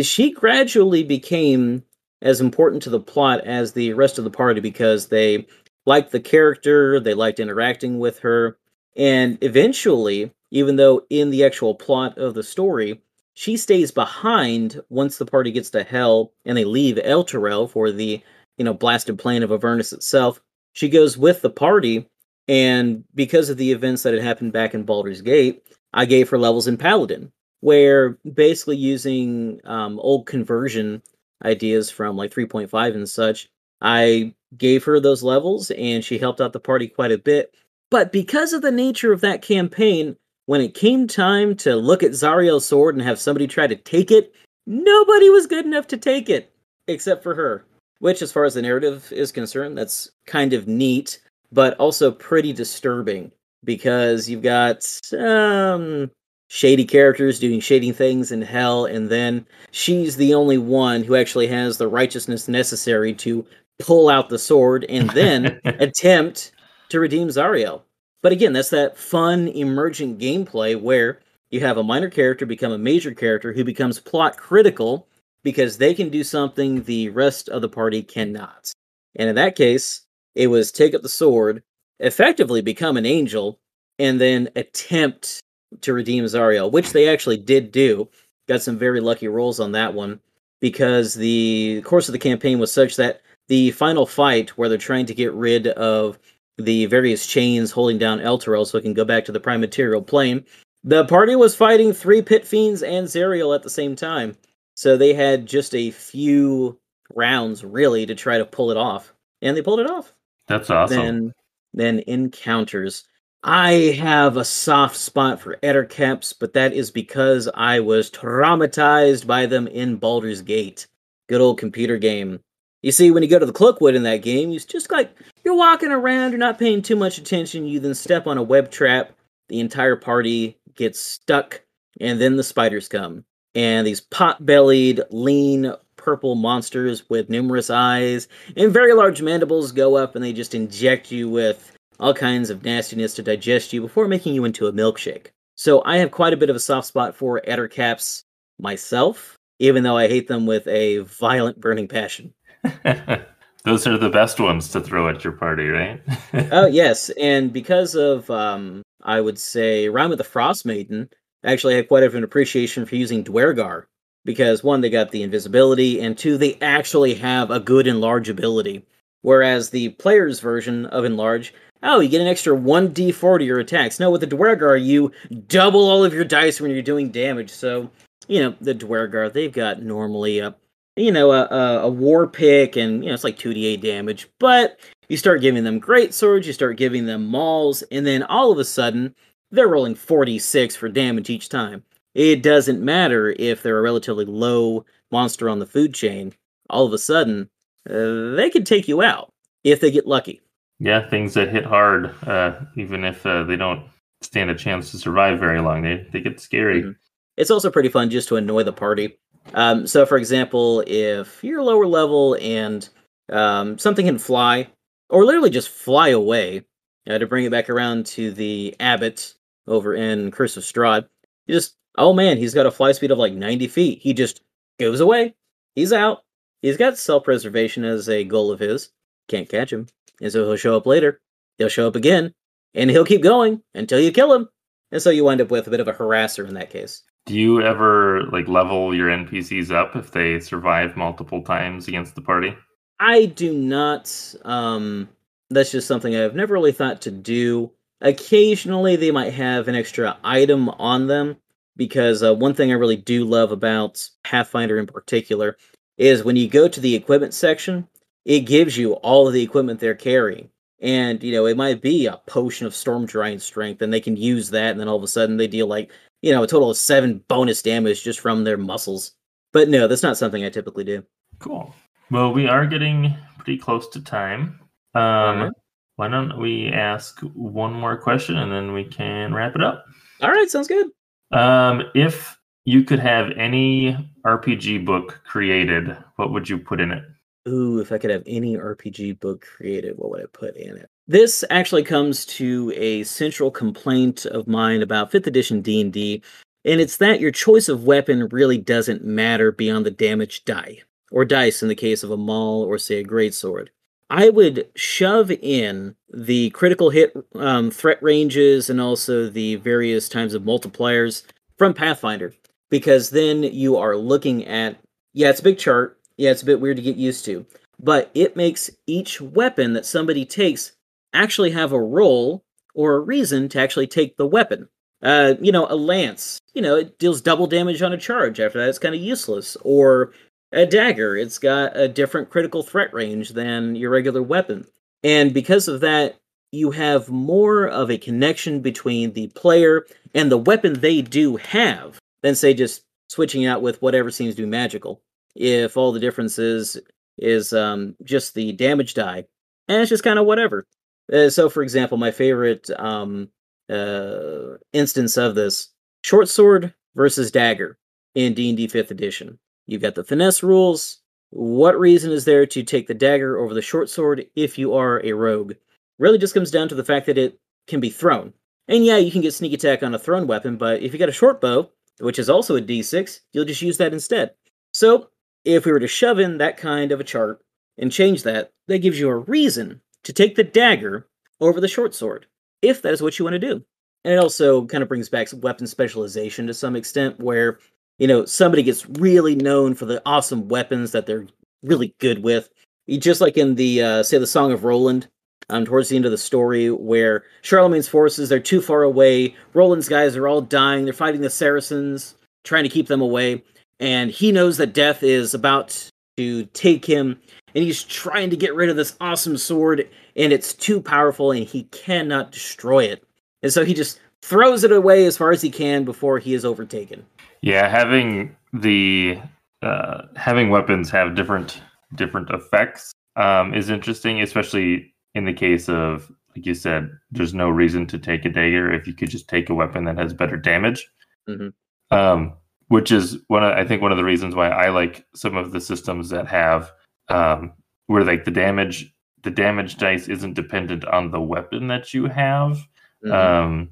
[0.02, 1.82] she gradually became
[2.22, 5.46] as important to the plot as the rest of the party because they
[5.84, 8.58] liked the character, they liked interacting with her,
[8.96, 13.00] and eventually, even though in the actual plot of the story,
[13.34, 18.22] she stays behind once the party gets to hell and they leave Elturel for the,
[18.56, 20.40] you know, blasted plane of Avernus itself.
[20.72, 22.08] She goes with the party,
[22.48, 26.38] and because of the events that had happened back in Baldur's Gate, I gave her
[26.38, 31.02] levels in Paladin where basically using um, old conversion
[31.44, 33.48] ideas from like 3.5 and such,
[33.80, 37.54] I gave her those levels and she helped out the party quite a bit.
[37.96, 42.10] But because of the nature of that campaign, when it came time to look at
[42.10, 44.34] Zariel's sword and have somebody try to take it,
[44.66, 46.52] nobody was good enough to take it
[46.88, 47.64] except for her.
[48.00, 51.22] Which, as far as the narrative is concerned, that's kind of neat,
[51.52, 53.32] but also pretty disturbing
[53.64, 54.84] because you've got
[55.18, 56.10] um,
[56.48, 61.46] shady characters doing shady things in hell, and then she's the only one who actually
[61.46, 63.46] has the righteousness necessary to
[63.78, 66.52] pull out the sword and then attempt
[66.90, 67.80] to redeem Zariel.
[68.26, 71.20] But again, that's that fun emergent gameplay where
[71.50, 75.06] you have a minor character become a major character who becomes plot critical
[75.44, 78.72] because they can do something the rest of the party cannot.
[79.14, 81.62] And in that case, it was take up the sword,
[82.00, 83.60] effectively become an angel,
[84.00, 85.38] and then attempt
[85.82, 88.08] to redeem Zariel, which they actually did do.
[88.48, 90.18] Got some very lucky rolls on that one
[90.60, 95.06] because the course of the campaign was such that the final fight, where they're trying
[95.06, 96.18] to get rid of
[96.58, 100.02] the various chains holding down Elturel so it can go back to the prime material
[100.02, 100.44] plane,
[100.84, 104.36] the party was fighting three pit fiends and Zariel at the same time.
[104.74, 106.78] So they had just a few
[107.14, 109.12] rounds really to try to pull it off.
[109.42, 110.14] And they pulled it off.
[110.46, 110.96] That's awesome.
[110.96, 111.32] Then
[111.74, 113.04] then encounters.
[113.42, 119.46] I have a soft spot for Ettercaps, but that is because I was traumatized by
[119.46, 120.86] them in Baldur's Gate.
[121.28, 122.40] Good old computer game.
[122.82, 125.10] You see, when you go to the Cloakwood in that game, it's just like
[125.44, 127.66] you're walking around, you're not paying too much attention.
[127.66, 129.12] You then step on a web trap,
[129.48, 131.62] the entire party gets stuck,
[132.00, 133.24] and then the spiders come.
[133.54, 135.72] And these pot-bellied, lean,
[136.06, 141.10] purple monsters with numerous eyes and very large mandibles go up and they just inject
[141.10, 145.28] you with all kinds of nastiness to digest you before making you into a milkshake.
[145.56, 148.22] So I have quite a bit of a soft spot for Ettercaps
[148.60, 152.32] myself, even though I hate them with a violent burning passion.
[153.64, 156.00] Those are the best ones to throw at your party, right?
[156.52, 161.08] oh yes, and because of um, I would say Rime of the Frostmaiden,
[161.44, 163.88] I actually had quite of an appreciation for using Duergar
[164.26, 168.84] because one, they got the invisibility, and two, they actually have a good enlarge ability.
[169.22, 173.98] Whereas the player's version of enlarge, oh, you get an extra 1d4 to your attacks.
[173.98, 175.12] No, with the Duergar, you
[175.48, 177.50] double all of your dice when you're doing damage.
[177.50, 177.90] So,
[178.28, 180.54] you know, the Duergar, they've got normally a,
[180.96, 184.28] you know, a, a, a war pick, and, you know, it's like 2d8 damage.
[184.38, 188.50] But you start giving them great swords, you start giving them mauls, and then all
[188.50, 189.14] of a sudden,
[189.50, 191.84] they're rolling 46 for damage each time.
[192.14, 196.32] It doesn't matter if they're a relatively low monster on the food chain.
[196.70, 197.50] All of a sudden,
[197.88, 199.32] uh, they can take you out
[199.62, 200.40] if they get lucky.
[200.78, 203.84] Yeah, things that hit hard, uh, even if uh, they don't
[204.22, 206.82] stand a chance to survive very long, they, they get scary.
[206.82, 206.92] Mm-hmm.
[207.36, 209.18] It's also pretty fun just to annoy the party.
[209.54, 212.88] Um, so, for example, if you're lower level and
[213.30, 214.68] um, something can fly,
[215.08, 216.64] or literally just fly away,
[217.08, 219.34] uh, to bring it back around to the abbot
[219.66, 221.08] over in Curse of Strahd,
[221.46, 224.00] you just, oh man, he's got a fly speed of like 90 feet.
[224.02, 224.42] He just
[224.78, 225.34] goes away.
[225.74, 226.22] He's out.
[226.62, 228.90] He's got self preservation as a goal of his.
[229.28, 229.86] Can't catch him.
[230.20, 231.20] And so he'll show up later.
[231.58, 232.34] He'll show up again.
[232.74, 234.48] And he'll keep going until you kill him.
[234.92, 237.02] And so you wind up with a bit of a harasser in that case.
[237.26, 242.22] Do you ever like level your NPCs up if they survive multiple times against the
[242.22, 242.54] party?
[243.00, 244.34] I do not.
[244.44, 245.08] Um,
[245.50, 247.72] that's just something I've never really thought to do.
[248.00, 251.36] Occasionally, they might have an extra item on them
[251.76, 255.56] because uh, one thing I really do love about Pathfinder in particular
[255.98, 257.88] is when you go to the equipment section,
[258.24, 260.50] it gives you all of the equipment they're carrying.
[260.80, 264.16] And, you know, it might be a potion of storm giant strength, and they can
[264.16, 265.90] use that, and then all of a sudden they deal like,
[266.22, 269.12] you know, a total of seven bonus damage just from their muscles.
[269.52, 271.04] But no, that's not something I typically do.
[271.38, 271.74] Cool.
[272.10, 274.60] Well, we are getting pretty close to time.
[274.94, 275.52] Um, right.
[275.96, 279.86] Why don't we ask one more question and then we can wrap it up?
[280.20, 280.88] All right, sounds good.
[281.32, 287.04] Um, if you could have any RPG book created, what would you put in it?
[287.48, 290.90] Ooh, if I could have any RPG book created, what would I put in it?
[291.08, 296.20] This actually comes to a central complaint of mine about 5th edition D&D,
[296.64, 300.82] and it's that your choice of weapon really doesn't matter beyond the damage die,
[301.12, 303.68] or dice in the case of a maul or say a greatsword.
[304.10, 310.34] I would shove in the critical hit um, threat ranges and also the various times
[310.34, 311.22] of multipliers
[311.56, 312.34] from Pathfinder
[312.68, 314.76] because then you are looking at
[315.12, 315.98] yeah, it's a big chart.
[316.16, 317.46] Yeah, it's a bit weird to get used to,
[317.80, 320.72] but it makes each weapon that somebody takes
[321.16, 322.44] actually have a role
[322.74, 324.68] or a reason to actually take the weapon.
[325.02, 328.40] Uh, you know, a lance, you know, it deals double damage on a charge.
[328.40, 329.56] After that, it's kind of useless.
[329.62, 330.12] Or
[330.52, 334.66] a dagger, it's got a different critical threat range than your regular weapon.
[335.04, 336.16] And because of that,
[336.52, 341.98] you have more of a connection between the player and the weapon they do have
[342.22, 345.02] than say just switching out with whatever seems to be magical.
[345.34, 346.80] If all the difference is
[347.18, 349.26] is um, just the damage die,
[349.68, 350.66] and it's just kind of whatever.
[351.12, 353.28] Uh, so, for example, my favorite um,
[353.70, 355.68] uh, instance of this:
[356.02, 357.78] short sword versus dagger
[358.14, 359.38] in D and D Fifth Edition.
[359.66, 360.98] You've got the finesse rules.
[361.30, 365.04] What reason is there to take the dagger over the short sword if you are
[365.04, 365.54] a rogue?
[365.98, 368.32] Really, just comes down to the fact that it can be thrown.
[368.68, 371.08] And yeah, you can get sneak attack on a thrown weapon, but if you got
[371.08, 374.32] a short bow, which is also a d6, you'll just use that instead.
[374.72, 375.08] So,
[375.44, 377.40] if we were to shove in that kind of a chart
[377.78, 381.06] and change that, that gives you a reason to take the dagger
[381.40, 382.26] over the short sword,
[382.62, 383.62] if that is what you want to do.
[384.04, 387.58] And it also kind of brings back weapon specialization to some extent, where,
[387.98, 391.26] you know, somebody gets really known for the awesome weapons that they're
[391.64, 392.48] really good with.
[392.88, 395.08] Just like in the, uh, say, the Song of Roland,
[395.50, 399.34] um, towards the end of the story where Charlemagne's forces they're too far away.
[399.54, 400.84] Roland's guys are all dying.
[400.84, 403.42] They're fighting the Saracens, trying to keep them away,
[403.80, 407.20] and he knows that death is about to take him,
[407.56, 411.46] and he's trying to get rid of this awesome sword, and it's too powerful, and
[411.46, 413.02] he cannot destroy it.
[413.42, 416.44] And so he just throws it away as far as he can before he is
[416.44, 417.06] overtaken.
[417.40, 419.18] Yeah, having the
[419.62, 421.62] uh, having weapons have different
[421.94, 427.48] different effects um, is interesting, especially in the case of like you said, there's no
[427.48, 430.36] reason to take a dagger if you could just take a weapon that has better
[430.36, 430.86] damage.
[431.26, 431.96] Mm-hmm.
[431.96, 432.34] Um,
[432.68, 435.52] which is one of, I think one of the reasons why I like some of
[435.52, 436.72] the systems that have
[437.08, 437.52] um,
[437.86, 438.92] where like the damage
[439.22, 442.58] the damage dice isn't dependent on the weapon that you have.
[443.04, 443.12] Mm-hmm.
[443.12, 443.70] Um,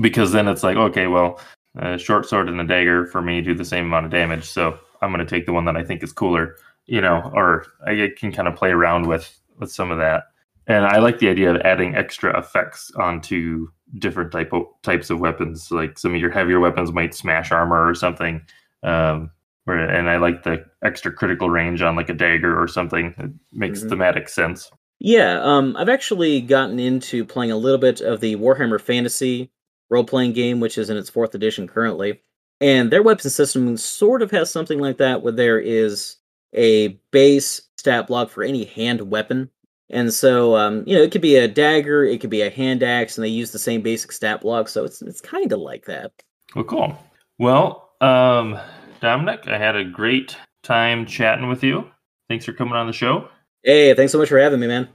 [0.00, 1.40] because then it's like, okay, well,
[1.78, 4.78] a short sword and a dagger for me do the same amount of damage, so
[5.00, 6.56] I'm going to take the one that I think is cooler,
[6.86, 10.24] you know, or I can kind of play around with with some of that
[10.66, 13.68] and I like the idea of adding extra effects onto
[13.98, 15.70] different type of, types of weapons.
[15.70, 18.42] Like some of your heavier weapons might smash armor or something.
[18.82, 19.30] Um,
[19.64, 23.14] Where and I like the extra critical range on like a dagger or something.
[23.18, 23.90] It makes mm-hmm.
[23.90, 24.70] thematic sense.
[24.98, 29.50] Yeah, um, I've actually gotten into playing a little bit of the Warhammer Fantasy
[29.90, 32.20] role playing game, which is in its fourth edition currently.
[32.60, 36.16] And their weapon system sort of has something like that, where there is
[36.54, 39.50] a base stat block for any hand weapon.
[39.90, 42.82] And so, um, you know, it could be a dagger, it could be a hand
[42.82, 44.68] axe, and they use the same basic stat block.
[44.68, 46.12] So it's it's kind of like that.
[46.54, 46.98] Well, cool.
[47.38, 48.58] Well, um,
[49.00, 50.36] Dominic, I had a great
[50.66, 51.88] time chatting with you.
[52.28, 53.28] Thanks for coming on the show.
[53.62, 54.88] Hey, thanks so much for having me, man.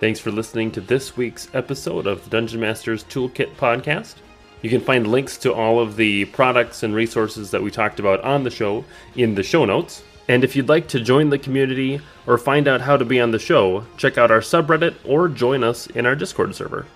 [0.00, 4.16] Thanks for listening to this week's episode of the Dungeon Masters Toolkit podcast.
[4.62, 8.20] You can find links to all of the products and resources that we talked about
[8.22, 8.84] on the show
[9.16, 10.02] in the show notes.
[10.28, 13.30] And if you'd like to join the community or find out how to be on
[13.30, 16.86] the show, check out our subreddit or join us in our Discord server.